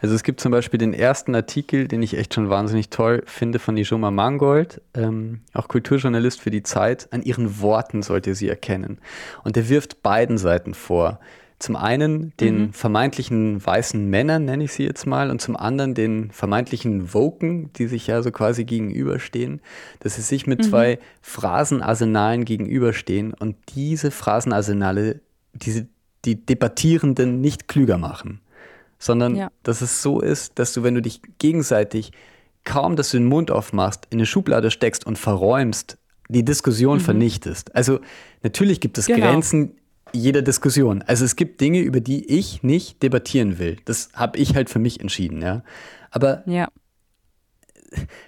also 0.01 0.15
es 0.15 0.23
gibt 0.23 0.41
zum 0.41 0.53
Beispiel 0.53 0.79
den 0.79 0.95
ersten 0.95 1.35
Artikel, 1.35 1.89
den 1.89 2.03
ich 2.03 2.17
echt 2.17 2.35
schon 2.35 2.51
wahnsinnig 2.51 2.91
toll 2.91 3.23
finde, 3.27 3.59
von 3.59 3.77
Ijoma 3.77 4.11
Mangold, 4.11 4.81
ähm, 4.95 5.41
auch 5.53 5.69
Kulturjournalist 5.69 6.41
für 6.41 6.51
die 6.51 6.63
Zeit. 6.63 7.09
An 7.13 7.23
ihren 7.23 7.61
Worten 7.61 8.03
sollt 8.03 8.27
ihr 8.27 8.35
sie 8.35 8.49
erkennen. 8.49 8.99
Und 9.45 9.57
er 9.57 9.69
wirft 9.69 10.03
beiden 10.03 10.39
Seiten 10.39 10.75
vor. 10.75 11.21
Zum 11.65 11.77
einen 11.77 12.35
den 12.41 12.59
mhm. 12.59 12.73
vermeintlichen 12.75 13.65
weißen 13.65 14.11
Männern, 14.11 14.45
nenne 14.45 14.65
ich 14.65 14.73
sie 14.75 14.85
jetzt 14.85 15.07
mal, 15.07 15.31
und 15.31 15.41
zum 15.41 15.57
anderen 15.57 15.95
den 15.95 16.31
vermeintlichen 16.31 17.15
Woken, 17.15 17.73
die 17.73 17.87
sich 17.87 18.07
ja 18.07 18.23
so 18.23 18.31
quasi 18.31 18.67
gegenüberstehen, 18.67 19.63
dass 20.01 20.17
sie 20.17 20.21
sich 20.21 20.47
mit 20.47 20.59
mhm. 20.59 20.65
zwei 20.65 20.99
Phrasenarsenalen 21.23 22.45
gegenüberstehen 22.45 23.33
und 23.33 23.57
diese 23.75 24.11
Phrasenarsenale, 24.11 25.23
diese, 25.55 25.87
die 26.27 26.45
Debattierenden 26.45 27.41
nicht 27.41 27.67
klüger 27.67 27.97
machen, 27.97 28.43
sondern 28.99 29.35
ja. 29.35 29.51
dass 29.63 29.81
es 29.81 30.03
so 30.03 30.21
ist, 30.21 30.59
dass 30.59 30.75
du, 30.75 30.83
wenn 30.83 30.95
du 30.95 31.01
dich 31.01 31.23
gegenseitig 31.39 32.13
kaum, 32.65 32.95
dass 32.95 33.11
du 33.11 33.17
den 33.17 33.27
Mund 33.27 33.51
aufmachst, 33.51 34.07
in 34.11 34.19
eine 34.19 34.27
Schublade 34.27 34.71
steckst 34.71 35.07
und 35.07 35.17
verräumst, 35.17 35.97
die 36.29 36.45
Diskussion 36.45 36.99
mhm. 36.99 37.03
vernichtest. 37.03 37.75
Also 37.75 38.01
natürlich 38.43 38.83
gibt 38.83 38.99
es 38.99 39.07
genau. 39.07 39.21
Grenzen 39.21 39.77
jeder 40.15 40.43
Diskussion. 40.43 41.03
Also 41.07 41.25
es 41.25 41.37
gibt 41.37 41.61
Dinge, 41.61 41.81
über 41.81 42.01
die 42.01 42.25
ich 42.33 42.63
nicht 42.63 43.03
debattieren 43.03 43.59
will. 43.59 43.77
Das 43.85 44.11
habe 44.15 44.39
ich 44.39 44.55
halt 44.55 44.71
für 44.71 44.79
mich 44.79 45.01
entschieden, 45.01 45.43
ja. 45.43 45.63
Aber 46.11 46.43
ja. 46.47 46.69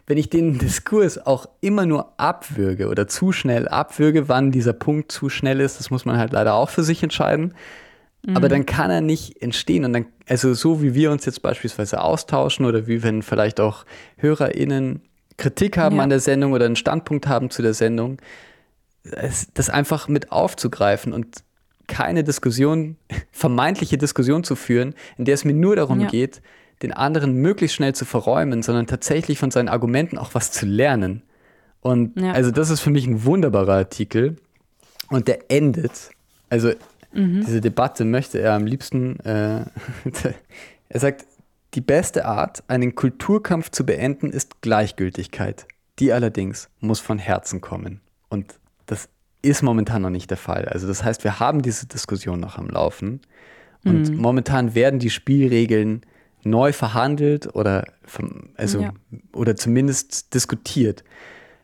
wenn 0.07 0.19
ich 0.19 0.29
den 0.29 0.59
Diskurs 0.59 1.19
auch 1.19 1.47
immer 1.61 1.87
nur 1.87 2.19
abwürge 2.19 2.89
oder 2.89 3.07
zu 3.07 3.33
schnell 3.33 3.69
abwürge, 3.69 4.29
wann 4.29 4.51
dieser 4.51 4.73
Punkt 4.73 5.13
zu 5.13 5.29
schnell 5.29 5.61
ist, 5.61 5.79
das 5.79 5.91
muss 5.91 6.05
man 6.05 6.19
halt 6.19 6.33
leider 6.33 6.55
auch 6.55 6.69
für 6.69 6.83
sich 6.83 7.03
entscheiden. 7.03 7.55
Mhm. 8.27 8.37
Aber 8.37 8.49
dann 8.49 8.67
kann 8.67 8.91
er 8.91 9.01
nicht 9.01 9.41
entstehen. 9.41 9.85
Und 9.85 9.93
dann, 9.93 10.07
also 10.29 10.55
so 10.55 10.83
wie 10.83 10.95
wir 10.95 11.13
uns 11.13 11.25
jetzt 11.25 11.43
beispielsweise 11.43 12.01
austauschen 12.01 12.67
oder 12.67 12.87
wie 12.87 13.03
wenn 13.03 13.23
vielleicht 13.23 13.61
auch 13.61 13.85
HörerInnen 14.17 15.03
Kritik 15.37 15.77
haben 15.77 15.97
ja. 15.97 16.03
an 16.03 16.09
der 16.09 16.21
Sendung 16.21 16.53
oder 16.53 16.65
einen 16.65 16.77
Standpunkt 16.77 17.29
haben 17.29 17.51
zu 17.51 17.63
der 17.63 17.75
Sendung, 17.75 18.19
das 19.03 19.71
einfach 19.71 20.09
mit 20.09 20.33
aufzugreifen 20.33 21.13
und 21.13 21.45
keine 21.87 22.25
Diskussion, 22.25 22.97
vermeintliche 23.33 23.99
Diskussion 23.99 24.45
zu 24.45 24.57
führen, 24.57 24.95
in 25.17 25.25
der 25.25 25.35
es 25.35 25.45
mir 25.45 25.55
nur 25.55 25.77
darum 25.77 26.01
ja. 26.01 26.09
geht, 26.09 26.43
den 26.83 26.93
anderen 26.93 27.35
möglichst 27.35 27.77
schnell 27.77 27.95
zu 27.95 28.05
verräumen, 28.05 28.63
sondern 28.63 28.87
tatsächlich 28.87 29.39
von 29.39 29.51
seinen 29.51 29.69
Argumenten 29.69 30.19
auch 30.19 30.35
was 30.35 30.53
zu 30.53 30.67
lernen. 30.67 31.23
Und 31.81 32.21
ja. 32.21 32.33
also 32.33 32.51
das 32.51 32.71
ist 32.71 32.81
für 32.81 32.91
mich 32.91 33.07
ein 33.07 33.25
wunderbarer 33.25 33.75
Artikel. 33.75 34.37
Und 35.09 35.29
der 35.29 35.51
endet, 35.51 36.11
also 36.51 36.73
mhm. 37.13 37.45
diese 37.47 37.61
Debatte 37.61 38.05
möchte 38.05 38.39
er 38.41 38.55
am 38.55 38.67
liebsten, 38.67 39.21
äh, 39.21 39.65
er 40.89 41.01
sagt, 41.01 41.25
die 41.75 41.81
beste 41.81 42.25
Art, 42.25 42.65
einen 42.69 42.95
Kulturkampf 42.95 43.71
zu 43.71 43.85
beenden, 43.85 44.31
ist 44.31 44.63
Gleichgültigkeit. 44.63 45.67
Die 45.99 46.13
allerdings 46.13 46.69
muss 46.81 47.01
von 47.01 47.19
Herzen 47.19 47.61
kommen. 47.61 48.01
Und 48.29 48.59
ist 49.47 49.63
momentan 49.63 50.03
noch 50.03 50.11
nicht 50.11 50.31
der 50.31 50.37
Fall. 50.37 50.67
Also 50.67 50.87
das 50.87 51.05
heißt, 51.05 51.25
wir 51.25 51.41
haben 51.41 51.63
diese 51.63 51.87
Diskussion 51.87 52.41
noch 52.41 52.59
am 52.59 52.69
Laufen 52.69 53.21
und 53.85 54.11
mhm. 54.11 54.17
momentan 54.17 54.75
werden 54.75 54.99
die 54.99 55.11
Spielregeln 55.11 56.03
neu 56.45 56.73
verhandelt 56.73 57.55
oder, 57.55 57.85
also, 58.57 58.81
ja. 58.81 58.93
oder 59.33 59.57
zumindest 59.57 60.35
diskutiert. 60.35 61.05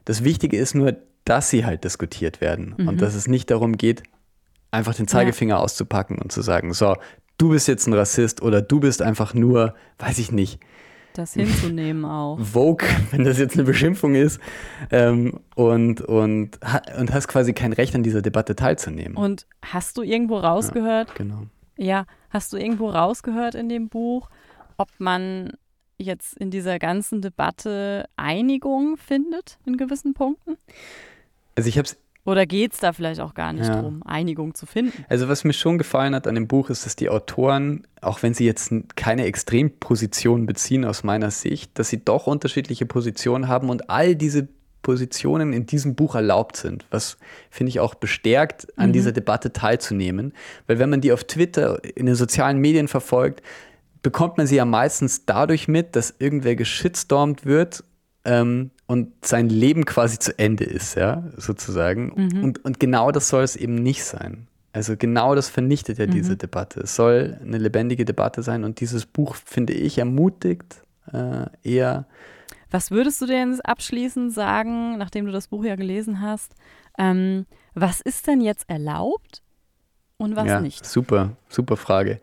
Das 0.04 0.24
Wichtige 0.24 0.56
ist 0.56 0.74
nur, 0.74 0.96
dass 1.24 1.50
sie 1.50 1.64
halt 1.64 1.84
diskutiert 1.84 2.40
werden 2.40 2.74
mhm. 2.76 2.88
und 2.88 3.02
dass 3.02 3.14
es 3.14 3.28
nicht 3.28 3.50
darum 3.50 3.76
geht, 3.76 4.02
einfach 4.70 4.94
den 4.94 5.06
Zeigefinger 5.06 5.56
ja. 5.56 5.60
auszupacken 5.60 6.18
und 6.18 6.32
zu 6.32 6.42
sagen, 6.42 6.72
so, 6.72 6.96
du 7.38 7.50
bist 7.50 7.68
jetzt 7.68 7.86
ein 7.86 7.92
Rassist 7.92 8.42
oder 8.42 8.62
du 8.62 8.80
bist 8.80 9.02
einfach 9.02 9.34
nur, 9.34 9.74
weiß 9.98 10.18
ich 10.18 10.32
nicht. 10.32 10.60
Das 11.14 11.34
hinzunehmen 11.34 12.04
auch. 12.04 12.38
Vogue, 12.42 12.88
wenn 13.10 13.24
das 13.24 13.38
jetzt 13.38 13.54
eine 13.54 13.64
Beschimpfung 13.64 14.14
ist. 14.14 14.40
Ähm, 14.90 15.40
und, 15.54 16.00
und, 16.00 16.58
und 16.96 17.12
hast 17.12 17.28
quasi 17.28 17.52
kein 17.52 17.72
Recht 17.72 17.94
an 17.94 18.02
dieser 18.02 18.22
Debatte 18.22 18.56
teilzunehmen. 18.56 19.16
Und 19.16 19.46
hast 19.62 19.98
du 19.98 20.02
irgendwo 20.02 20.38
rausgehört? 20.38 21.08
Ja, 21.08 21.14
genau. 21.14 21.42
Ja, 21.76 22.06
hast 22.30 22.52
du 22.52 22.56
irgendwo 22.56 22.88
rausgehört 22.88 23.54
in 23.54 23.68
dem 23.68 23.88
Buch, 23.88 24.30
ob 24.76 24.88
man 24.98 25.52
jetzt 25.98 26.36
in 26.36 26.50
dieser 26.50 26.78
ganzen 26.78 27.22
Debatte 27.22 28.06
Einigung 28.16 28.96
findet 28.96 29.58
in 29.66 29.76
gewissen 29.76 30.14
Punkten? 30.14 30.56
Also 31.54 31.68
ich 31.68 31.78
habe 31.78 31.86
es 31.86 31.98
oder 32.24 32.46
geht 32.46 32.72
es 32.72 32.78
da 32.78 32.92
vielleicht 32.92 33.20
auch 33.20 33.34
gar 33.34 33.52
nicht 33.52 33.66
ja. 33.66 33.80
drum, 33.80 34.02
Einigung 34.04 34.54
zu 34.54 34.64
finden? 34.66 35.04
Also 35.08 35.28
was 35.28 35.42
mir 35.42 35.52
schon 35.52 35.76
gefallen 35.78 36.14
hat 36.14 36.26
an 36.26 36.36
dem 36.36 36.46
Buch 36.46 36.70
ist, 36.70 36.86
dass 36.86 36.94
die 36.94 37.08
Autoren, 37.08 37.86
auch 38.00 38.22
wenn 38.22 38.32
sie 38.32 38.44
jetzt 38.44 38.72
keine 38.94 39.24
Extrempositionen 39.24 40.46
beziehen 40.46 40.84
aus 40.84 41.02
meiner 41.02 41.30
Sicht, 41.30 41.78
dass 41.78 41.88
sie 41.88 42.04
doch 42.04 42.28
unterschiedliche 42.28 42.86
Positionen 42.86 43.48
haben 43.48 43.70
und 43.70 43.90
all 43.90 44.14
diese 44.14 44.48
Positionen 44.82 45.52
in 45.52 45.66
diesem 45.66 45.94
Buch 45.94 46.14
erlaubt 46.14 46.56
sind, 46.56 46.86
was 46.90 47.16
finde 47.50 47.70
ich 47.70 47.80
auch 47.80 47.94
bestärkt, 47.94 48.66
an 48.76 48.88
mhm. 48.88 48.92
dieser 48.92 49.12
Debatte 49.12 49.52
teilzunehmen. 49.52 50.32
Weil 50.66 50.78
wenn 50.78 50.90
man 50.90 51.00
die 51.00 51.12
auf 51.12 51.24
Twitter, 51.24 51.82
in 51.96 52.06
den 52.06 52.14
sozialen 52.14 52.58
Medien 52.58 52.88
verfolgt, 52.88 53.42
bekommt 54.02 54.38
man 54.38 54.46
sie 54.46 54.56
ja 54.56 54.64
meistens 54.64 55.24
dadurch 55.24 55.68
mit, 55.68 55.96
dass 55.96 56.14
irgendwer 56.18 56.56
geschitstormt 56.56 57.46
wird 57.46 57.84
ähm, 58.24 58.70
und 58.92 59.24
sein 59.24 59.48
Leben 59.48 59.86
quasi 59.86 60.18
zu 60.18 60.38
Ende 60.38 60.64
ist, 60.64 60.96
ja, 60.96 61.24
sozusagen. 61.38 62.12
Mhm. 62.14 62.44
Und, 62.44 62.62
und 62.62 62.78
genau 62.78 63.10
das 63.10 63.30
soll 63.30 63.42
es 63.42 63.56
eben 63.56 63.76
nicht 63.76 64.04
sein. 64.04 64.48
Also 64.74 64.98
genau 64.98 65.34
das 65.34 65.48
vernichtet 65.48 65.96
ja 65.96 66.06
mhm. 66.06 66.10
diese 66.10 66.36
Debatte. 66.36 66.80
Es 66.80 66.94
soll 66.94 67.38
eine 67.40 67.56
lebendige 67.56 68.04
Debatte 68.04 68.42
sein 68.42 68.64
und 68.64 68.80
dieses 68.80 69.06
Buch, 69.06 69.34
finde 69.34 69.72
ich, 69.72 69.96
ermutigt 69.96 70.82
äh, 71.10 71.46
eher. 71.62 72.04
Was 72.70 72.90
würdest 72.90 73.22
du 73.22 73.26
denn 73.26 73.58
abschließend 73.62 74.30
sagen, 74.30 74.98
nachdem 74.98 75.24
du 75.24 75.32
das 75.32 75.48
Buch 75.48 75.64
ja 75.64 75.74
gelesen 75.74 76.20
hast? 76.20 76.54
Ähm, 76.98 77.46
was 77.72 78.02
ist 78.02 78.26
denn 78.26 78.42
jetzt 78.42 78.68
erlaubt 78.68 79.42
und 80.18 80.36
was 80.36 80.48
ja, 80.48 80.60
nicht? 80.60 80.84
Super, 80.84 81.30
super 81.48 81.78
Frage. 81.78 82.20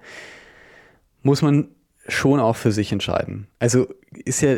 Muss 1.23 1.41
man 1.41 1.69
schon 2.07 2.39
auch 2.39 2.55
für 2.55 2.71
sich 2.71 2.91
entscheiden. 2.91 3.47
Also 3.57 3.87
ist 4.11 4.41
ja, 4.41 4.57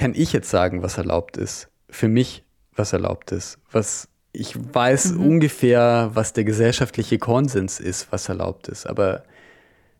kann 0.00 0.14
ich 0.14 0.32
jetzt 0.32 0.48
sagen, 0.48 0.82
was 0.82 0.96
erlaubt 0.96 1.36
ist. 1.36 1.68
Für 1.90 2.08
mich, 2.08 2.42
was 2.74 2.94
erlaubt 2.94 3.32
ist. 3.32 3.58
Was 3.70 4.08
ich 4.32 4.54
weiß 4.56 5.12
mhm. 5.12 5.26
ungefähr, 5.26 6.10
was 6.14 6.32
der 6.32 6.44
gesellschaftliche 6.44 7.18
Konsens 7.18 7.80
ist, 7.80 8.10
was 8.10 8.26
erlaubt 8.30 8.68
ist. 8.68 8.86
Aber 8.86 9.24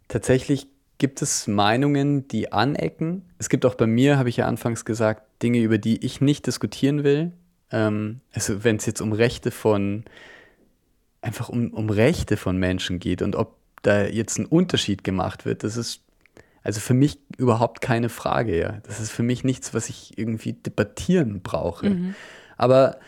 tatsächlich 0.08 0.68
gibt 0.96 1.20
es 1.20 1.46
Meinungen, 1.46 2.26
die 2.28 2.50
anecken. 2.50 3.26
Es 3.36 3.50
gibt 3.50 3.66
auch 3.66 3.74
bei 3.74 3.86
mir, 3.86 4.16
habe 4.16 4.30
ich 4.30 4.38
ja 4.38 4.46
anfangs 4.46 4.86
gesagt, 4.86 5.42
Dinge, 5.42 5.58
über 5.58 5.76
die 5.76 6.02
ich 6.02 6.22
nicht 6.22 6.46
diskutieren 6.46 7.04
will. 7.04 7.32
Ähm, 7.70 8.22
also 8.32 8.64
wenn 8.64 8.76
es 8.76 8.86
jetzt 8.86 9.02
um 9.02 9.12
Rechte 9.12 9.50
von, 9.50 10.04
einfach 11.20 11.50
um, 11.50 11.74
um 11.74 11.90
Rechte 11.90 12.38
von 12.38 12.56
Menschen 12.56 13.00
geht 13.00 13.20
und 13.20 13.36
ob 13.36 13.58
da 13.82 14.06
jetzt 14.06 14.38
ein 14.38 14.46
Unterschied 14.46 15.04
gemacht 15.04 15.44
wird, 15.44 15.62
das 15.62 15.76
ist 15.76 16.00
also 16.62 16.80
für 16.80 16.94
mich 16.94 17.18
überhaupt 17.38 17.80
keine 17.80 18.08
Frage, 18.08 18.58
ja. 18.58 18.78
Das 18.82 19.00
ist 19.00 19.10
für 19.10 19.22
mich 19.22 19.44
nichts, 19.44 19.72
was 19.72 19.88
ich 19.88 20.18
irgendwie 20.18 20.52
debattieren 20.52 21.40
brauche. 21.40 21.90
Mhm. 21.90 22.14
Aber 22.56 22.98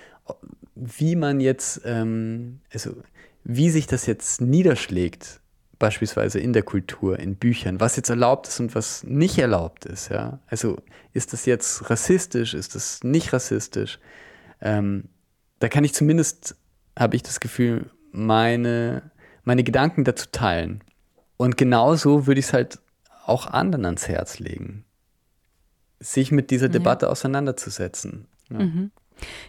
wie 0.75 1.17
man 1.17 1.41
jetzt, 1.41 1.83
ähm, 1.85 2.61
also 2.73 2.97
wie 3.45 3.71
sich 3.71 3.87
das 3.87 4.07
jetzt 4.07 4.41
niederschlägt, 4.41 5.41
beispielsweise 5.79 6.39
in 6.39 6.53
der 6.53 6.63
Kultur, 6.63 7.19
in 7.19 7.37
Büchern, 7.37 7.81
was 7.81 7.97
jetzt 7.97 8.09
erlaubt 8.09 8.47
ist 8.47 8.61
und 8.61 8.75
was 8.75 9.03
nicht 9.05 9.39
erlaubt 9.39 9.85
ist, 9.85 10.11
ja. 10.11 10.39
Also 10.47 10.79
ist 11.13 11.33
das 11.33 11.45
jetzt 11.45 11.91
rassistisch, 11.91 12.55
ist 12.55 12.75
das 12.75 13.03
nicht 13.03 13.33
rassistisch? 13.33 13.99
Ähm, 14.61 15.09
da 15.59 15.69
kann 15.69 15.85
ich 15.85 15.93
zumindest, 15.93 16.57
habe 16.99 17.17
ich 17.17 17.23
das 17.23 17.41
Gefühl, 17.41 17.91
meine, 18.13 19.11
meine 19.45 19.65
Gedanken 19.65 20.05
dazu 20.05 20.27
teilen. 20.31 20.83
Und 21.37 21.57
genauso 21.57 22.27
würde 22.27 22.39
ich 22.39 22.47
es 22.47 22.53
halt 22.53 22.79
auch 23.25 23.47
anderen 23.47 23.85
ans 23.85 24.09
Herz 24.09 24.39
legen, 24.39 24.85
sich 26.01 26.33
mit 26.33 26.51
dieser 26.51 26.69
Debatte 26.69 27.07
ja. 27.07 27.13
auseinanderzusetzen. 27.13 28.27
Ja, 28.51 28.59
mhm. 28.59 28.91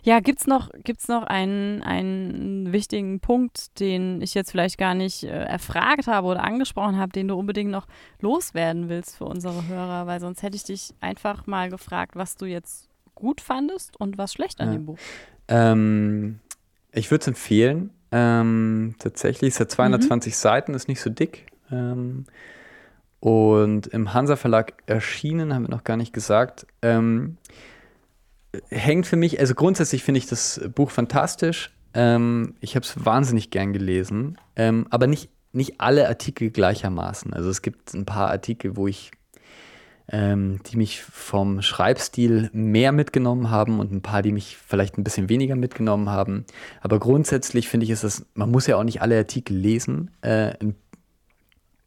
ja 0.03 0.19
gibt 0.19 0.41
es 0.41 0.47
noch, 0.47 0.69
gibt's 0.83 1.07
noch 1.07 1.23
einen, 1.23 1.81
einen 1.81 2.71
wichtigen 2.71 3.19
Punkt, 3.19 3.79
den 3.79 4.21
ich 4.21 4.33
jetzt 4.33 4.51
vielleicht 4.51 4.77
gar 4.77 4.93
nicht 4.93 5.23
äh, 5.23 5.29
erfragt 5.29 6.07
habe 6.07 6.27
oder 6.27 6.43
angesprochen 6.43 6.97
habe, 6.97 7.11
den 7.11 7.27
du 7.27 7.35
unbedingt 7.35 7.71
noch 7.71 7.87
loswerden 8.19 8.89
willst 8.89 9.17
für 9.17 9.25
unsere 9.25 9.67
Hörer? 9.67 10.05
Weil 10.07 10.19
sonst 10.19 10.43
hätte 10.43 10.55
ich 10.55 10.63
dich 10.63 10.93
einfach 10.99 11.47
mal 11.47 11.69
gefragt, 11.69 12.15
was 12.15 12.35
du 12.35 12.45
jetzt 12.45 12.89
gut 13.15 13.41
fandest 13.41 13.99
und 13.99 14.17
was 14.17 14.33
schlecht 14.33 14.61
an 14.61 14.67
ja. 14.67 14.73
dem 14.73 14.85
Buch. 14.85 14.97
Ähm, 15.47 16.39
ich 16.91 17.09
würde 17.11 17.21
es 17.21 17.27
empfehlen. 17.27 17.89
Ähm, 18.11 18.95
tatsächlich 18.99 19.49
ist 19.49 19.59
ja 19.59 19.67
220 19.67 20.31
mhm. 20.31 20.35
Seiten, 20.35 20.73
ist 20.75 20.87
nicht 20.87 21.01
so 21.01 21.09
dick. 21.09 21.47
Ähm, 21.71 22.25
und 23.23 23.87
im 23.87 24.13
Hansa 24.13 24.35
Verlag 24.35 24.73
erschienen, 24.85 25.53
haben 25.53 25.63
wir 25.63 25.69
noch 25.69 25.85
gar 25.85 25.95
nicht 25.95 26.11
gesagt. 26.11 26.67
Ähm, 26.81 27.37
hängt 28.67 29.07
für 29.07 29.15
mich, 29.15 29.39
also 29.39 29.55
grundsätzlich 29.55 30.03
finde 30.03 30.17
ich 30.17 30.25
das 30.25 30.59
Buch 30.75 30.91
fantastisch. 30.91 31.71
Ähm, 31.93 32.55
ich 32.59 32.75
habe 32.75 32.85
es 32.85 33.05
wahnsinnig 33.05 33.49
gern 33.49 33.71
gelesen, 33.71 34.37
ähm, 34.57 34.87
aber 34.89 35.07
nicht, 35.07 35.29
nicht 35.53 35.79
alle 35.79 36.09
Artikel 36.09 36.49
gleichermaßen. 36.49 37.33
Also 37.33 37.49
es 37.49 37.61
gibt 37.61 37.93
ein 37.93 38.03
paar 38.03 38.29
Artikel, 38.29 38.75
wo 38.75 38.87
ich, 38.87 39.11
ähm, 40.09 40.59
die 40.69 40.75
mich 40.75 41.01
vom 41.01 41.61
Schreibstil 41.61 42.49
mehr 42.51 42.91
mitgenommen 42.91 43.49
haben 43.49 43.79
und 43.79 43.93
ein 43.93 44.01
paar, 44.01 44.21
die 44.21 44.33
mich 44.33 44.57
vielleicht 44.57 44.97
ein 44.97 45.05
bisschen 45.05 45.29
weniger 45.29 45.55
mitgenommen 45.55 46.09
haben. 46.09 46.43
Aber 46.81 46.99
grundsätzlich 46.99 47.69
finde 47.69 47.85
ich, 47.85 47.89
ist 47.89 48.03
das, 48.03 48.25
man 48.33 48.51
muss 48.51 48.67
ja 48.67 48.75
auch 48.75 48.83
nicht 48.83 49.01
alle 49.01 49.17
Artikel 49.17 49.55
lesen. 49.55 50.11
Äh, 50.19 50.55
ein 50.61 50.75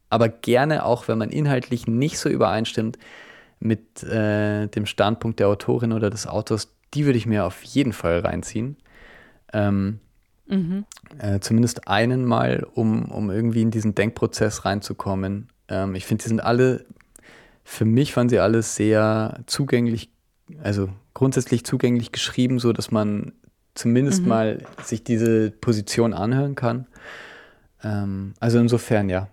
aber 0.09 0.29
gerne 0.29 0.85
auch, 0.85 1.07
wenn 1.07 1.17
man 1.17 1.29
inhaltlich 1.29 1.87
nicht 1.87 2.19
so 2.19 2.29
übereinstimmt 2.29 2.97
mit 3.59 4.03
äh, 4.03 4.67
dem 4.67 4.85
Standpunkt 4.85 5.39
der 5.39 5.47
Autorin 5.47 5.91
oder 5.91 6.09
des 6.09 6.27
Autors, 6.27 6.73
die 6.93 7.05
würde 7.05 7.17
ich 7.17 7.25
mir 7.25 7.45
auf 7.45 7.63
jeden 7.63 7.93
Fall 7.93 8.19
reinziehen. 8.19 8.77
Ähm, 9.53 9.99
mhm. 10.47 10.85
äh, 11.19 11.39
zumindest 11.39 11.87
einen 11.87 12.25
mal, 12.25 12.65
um, 12.73 13.05
um 13.05 13.29
irgendwie 13.29 13.61
in 13.61 13.71
diesen 13.71 13.95
Denkprozess 13.95 14.65
reinzukommen. 14.65 15.49
Ähm, 15.67 15.95
ich 15.95 16.05
finde, 16.05 16.23
die 16.23 16.29
sind 16.29 16.39
alle, 16.41 16.85
für 17.63 17.85
mich 17.85 18.15
waren 18.15 18.29
sie 18.29 18.39
alle 18.39 18.61
sehr 18.61 19.39
zugänglich, 19.47 20.09
also 20.61 20.89
grundsätzlich 21.13 21.65
zugänglich 21.65 22.11
geschrieben, 22.11 22.59
so 22.59 22.73
dass 22.73 22.91
man 22.91 23.33
zumindest 23.73 24.23
mhm. 24.23 24.29
mal 24.29 24.65
sich 24.83 25.03
diese 25.03 25.51
Position 25.51 26.13
anhören 26.13 26.55
kann. 26.55 26.87
Ähm, 27.83 28.33
also 28.39 28.59
insofern, 28.59 29.09
ja, 29.09 29.29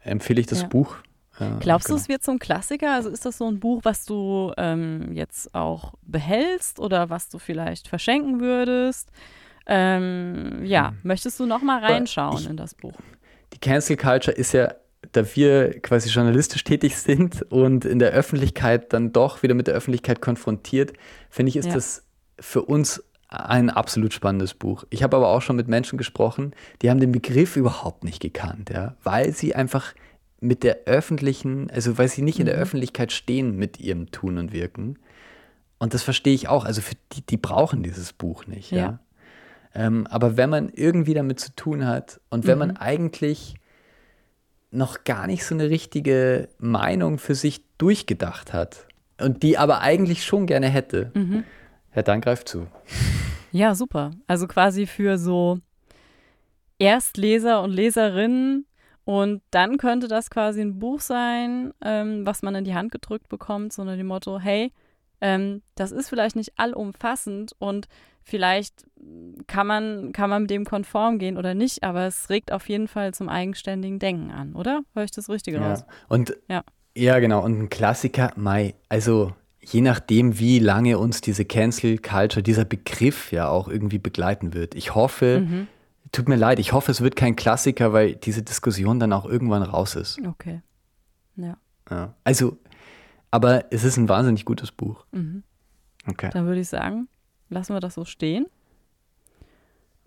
empfehle 0.00 0.40
ich 0.40 0.46
das 0.46 0.62
ja. 0.62 0.68
Buch. 0.68 0.96
Äh, 1.38 1.58
Glaubst 1.60 1.86
genau. 1.86 1.98
du, 1.98 2.02
es 2.02 2.08
wird 2.08 2.22
so 2.22 2.32
ein 2.32 2.38
Klassiker? 2.38 2.94
Also 2.94 3.08
ist 3.08 3.24
das 3.24 3.38
so 3.38 3.48
ein 3.48 3.60
Buch, 3.60 3.80
was 3.84 4.04
du 4.04 4.52
ähm, 4.56 5.12
jetzt 5.12 5.54
auch 5.54 5.94
behältst 6.02 6.78
oder 6.78 7.10
was 7.10 7.28
du 7.28 7.38
vielleicht 7.38 7.88
verschenken 7.88 8.40
würdest? 8.40 9.10
Ähm, 9.66 10.64
ja, 10.64 10.88
hm. 10.88 10.98
möchtest 11.02 11.38
du 11.38 11.46
noch 11.46 11.62
mal 11.62 11.84
reinschauen 11.84 12.38
ich, 12.38 12.50
in 12.50 12.56
das 12.56 12.74
Buch? 12.74 12.94
Die 13.52 13.58
Cancel 13.58 13.96
Culture 13.96 14.36
ist 14.36 14.52
ja, 14.52 14.74
da 15.12 15.24
wir 15.34 15.80
quasi 15.80 16.08
journalistisch 16.10 16.64
tätig 16.64 16.96
sind 16.96 17.42
und 17.50 17.84
in 17.84 17.98
der 17.98 18.10
Öffentlichkeit 18.10 18.92
dann 18.92 19.12
doch 19.12 19.42
wieder 19.42 19.54
mit 19.54 19.66
der 19.66 19.74
Öffentlichkeit 19.74 20.20
konfrontiert, 20.20 20.92
finde 21.30 21.50
ich, 21.50 21.56
ist 21.56 21.66
ja. 21.66 21.74
das 21.74 22.04
für 22.38 22.62
uns 22.62 23.04
ein 23.30 23.70
absolut 23.70 24.12
spannendes 24.12 24.54
Buch. 24.54 24.84
Ich 24.90 25.02
habe 25.02 25.16
aber 25.16 25.28
auch 25.28 25.40
schon 25.40 25.56
mit 25.56 25.68
Menschen 25.68 25.98
gesprochen, 25.98 26.52
die 26.82 26.90
haben 26.90 27.00
den 27.00 27.12
Begriff 27.12 27.56
überhaupt 27.56 28.02
nicht 28.02 28.20
gekannt, 28.20 28.70
ja, 28.70 28.96
weil 29.04 29.32
sie 29.32 29.54
einfach 29.54 29.94
mit 30.40 30.64
der 30.64 30.86
öffentlichen, 30.86 31.70
also 31.70 31.96
weil 31.96 32.08
sie 32.08 32.22
nicht 32.22 32.40
in 32.40 32.46
der 32.46 32.56
mhm. 32.56 32.62
Öffentlichkeit 32.62 33.12
stehen 33.12 33.56
mit 33.56 33.78
ihrem 33.78 34.10
Tun 34.10 34.38
und 34.38 34.52
Wirken. 34.52 34.98
Und 35.78 35.94
das 35.94 36.02
verstehe 36.02 36.34
ich 36.34 36.48
auch. 36.48 36.64
Also 36.64 36.80
für 36.80 36.96
die, 37.12 37.22
die 37.22 37.36
brauchen 37.36 37.82
dieses 37.82 38.12
Buch 38.12 38.46
nicht, 38.46 38.70
ja. 38.70 38.78
ja? 38.78 38.98
Ähm, 39.74 40.06
aber 40.08 40.36
wenn 40.36 40.50
man 40.50 40.68
irgendwie 40.70 41.14
damit 41.14 41.38
zu 41.38 41.54
tun 41.54 41.86
hat 41.86 42.20
und 42.30 42.46
wenn 42.46 42.58
mhm. 42.58 42.66
man 42.66 42.76
eigentlich 42.76 43.54
noch 44.72 45.04
gar 45.04 45.26
nicht 45.26 45.44
so 45.44 45.54
eine 45.54 45.70
richtige 45.70 46.48
Meinung 46.58 47.18
für 47.18 47.34
sich 47.34 47.62
durchgedacht 47.78 48.52
hat 48.52 48.86
und 49.20 49.42
die 49.42 49.58
aber 49.58 49.80
eigentlich 49.80 50.24
schon 50.24 50.46
gerne 50.46 50.68
hätte, 50.68 51.12
mhm. 51.14 51.44
ja, 51.94 52.02
dann 52.02 52.20
greift 52.20 52.48
zu. 52.48 52.66
Ja, 53.52 53.74
super. 53.74 54.12
Also 54.26 54.46
quasi 54.46 54.86
für 54.86 55.18
so 55.18 55.58
Erstleser 56.78 57.62
und 57.62 57.70
Leserinnen. 57.72 58.66
Und 59.04 59.42
dann 59.50 59.76
könnte 59.76 60.08
das 60.08 60.30
quasi 60.30 60.60
ein 60.60 60.78
Buch 60.78 61.00
sein, 61.00 61.72
ähm, 61.82 62.24
was 62.26 62.42
man 62.42 62.54
in 62.54 62.64
die 62.64 62.74
Hand 62.74 62.92
gedrückt 62.92 63.28
bekommt, 63.28 63.72
so 63.72 63.82
unter 63.82 63.96
dem 63.96 64.06
Motto, 64.06 64.38
hey, 64.38 64.72
ähm, 65.20 65.62
das 65.74 65.90
ist 65.90 66.08
vielleicht 66.08 66.36
nicht 66.36 66.52
allumfassend 66.58 67.52
und 67.58 67.88
vielleicht 68.22 68.86
kann 69.46 69.66
man, 69.66 70.12
kann 70.12 70.30
man 70.30 70.42
mit 70.42 70.50
dem 70.50 70.64
konform 70.64 71.18
gehen 71.18 71.36
oder 71.36 71.54
nicht, 71.54 71.82
aber 71.82 72.06
es 72.06 72.30
regt 72.30 72.52
auf 72.52 72.68
jeden 72.68 72.88
Fall 72.88 73.12
zum 73.12 73.28
eigenständigen 73.28 73.98
Denken 73.98 74.30
an, 74.30 74.54
oder? 74.54 74.82
Höre 74.94 75.04
ich 75.04 75.10
das 75.10 75.28
Richtige 75.28 75.58
Ja. 75.58 75.70
raus? 75.70 75.84
Und 76.08 76.36
Ja. 76.48 76.62
ja, 76.96 77.18
genau. 77.18 77.44
Und 77.44 77.58
ein 77.58 77.68
Klassiker, 77.68 78.32
Mai, 78.36 78.74
also 78.88 79.32
je 79.62 79.80
nachdem, 79.80 80.38
wie 80.38 80.58
lange 80.58 80.98
uns 80.98 81.20
diese 81.20 81.44
Cancel 81.44 81.98
Culture, 81.98 82.42
dieser 82.42 82.64
Begriff 82.64 83.30
ja 83.32 83.48
auch 83.48 83.68
irgendwie 83.68 83.98
begleiten 83.98 84.54
wird. 84.54 84.74
Ich 84.74 84.94
hoffe, 84.94 85.40
Mhm. 85.46 85.68
tut 86.12 86.28
mir 86.28 86.36
leid, 86.36 86.58
ich 86.58 86.72
hoffe, 86.72 86.90
es 86.90 87.00
wird 87.02 87.14
kein 87.16 87.36
Klassiker, 87.36 87.92
weil 87.92 88.16
diese 88.16 88.42
Diskussion 88.42 88.98
dann 88.98 89.12
auch 89.12 89.26
irgendwann 89.26 89.62
raus 89.62 89.94
ist. 89.96 90.18
Okay. 90.26 90.62
Ja. 91.36 91.56
Ja. 91.90 92.14
Also, 92.24 92.58
aber 93.30 93.64
es 93.72 93.84
ist 93.84 93.96
ein 93.96 94.08
wahnsinnig 94.08 94.44
gutes 94.44 94.72
Buch. 94.72 95.04
Mhm. 95.12 95.42
Okay. 96.08 96.30
Dann 96.32 96.46
würde 96.46 96.60
ich 96.60 96.68
sagen, 96.68 97.08
lassen 97.48 97.74
wir 97.74 97.80
das 97.80 97.94
so 97.94 98.04
stehen. 98.04 98.46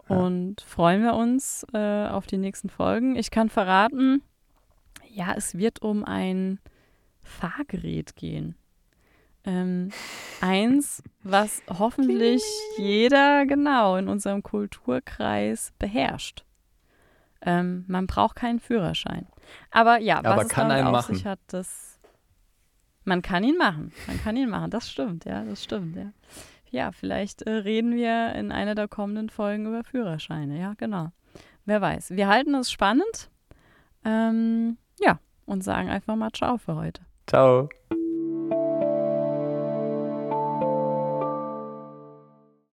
Ja. 0.10 0.18
Und 0.18 0.62
freuen 0.62 1.02
wir 1.04 1.14
uns 1.14 1.66
äh, 1.74 2.08
auf 2.08 2.26
die 2.28 2.38
nächsten 2.38 2.70
Folgen. 2.70 3.16
Ich 3.16 3.32
kann 3.32 3.50
verraten, 3.50 4.22
ja, 5.10 5.34
es 5.38 5.58
wird 5.58 5.82
um 5.82 6.04
ein 6.04 6.60
Fahrgerät 7.22 8.16
gehen. 8.16 8.56
Ähm, 9.46 9.90
eins, 10.42 11.04
was 11.24 11.62
hoffentlich 11.68 12.42
jeder 12.78 13.46
genau 13.46 13.98
in 13.98 14.08
unserem 14.08 14.42
Kulturkreis 14.42 15.74
beherrscht. 15.80 16.46
Ähm, 17.42 17.84
man 17.88 18.08
braucht 18.08 18.38
keinen 18.38 18.60
Führerschein. 18.60 19.28
Aber 19.70 20.00
ja, 20.00 20.24
was 20.24 20.32
Aber 20.32 20.42
es 20.44 20.50
kann 20.50 20.70
damit 20.70 20.96
auf 20.96 21.06
sich 21.06 21.26
hat, 21.26 21.40
das 21.48 21.94
man 23.06 23.22
kann 23.22 23.44
ihn 23.44 23.58
machen. 23.58 23.92
Man 24.08 24.22
kann 24.22 24.38
ihn 24.38 24.50
machen. 24.50 24.72
Das 24.72 24.90
stimmt, 24.90 25.26
ja, 25.26 25.44
das 25.44 25.64
stimmt, 25.64 25.96
ja. 25.96 26.14
Ja, 26.70 26.92
vielleicht 26.92 27.44
äh, 27.44 27.52
reden 27.52 27.96
wir 27.96 28.34
in 28.34 28.52
einer 28.52 28.76
der 28.76 28.88
kommenden 28.88 29.30
Folgen 29.30 29.68
über 29.68 29.84
Führerscheine. 29.84 30.60
Ja, 30.60 30.74
genau. 30.78 31.12
Wer 31.66 31.82
weiß. 31.82 32.12
Wir 32.12 32.28
halten 32.28 32.56
es 32.56 32.72
spannend. 32.72 33.30
Ähm, 34.04 34.78
ja, 35.00 35.20
und 35.46 35.64
sagen 35.64 35.90
einfach 35.90 36.16
mal 36.16 36.32
Ciao 36.32 36.58
für 36.58 36.76
heute. 36.76 37.02
Ciao. 37.28 37.70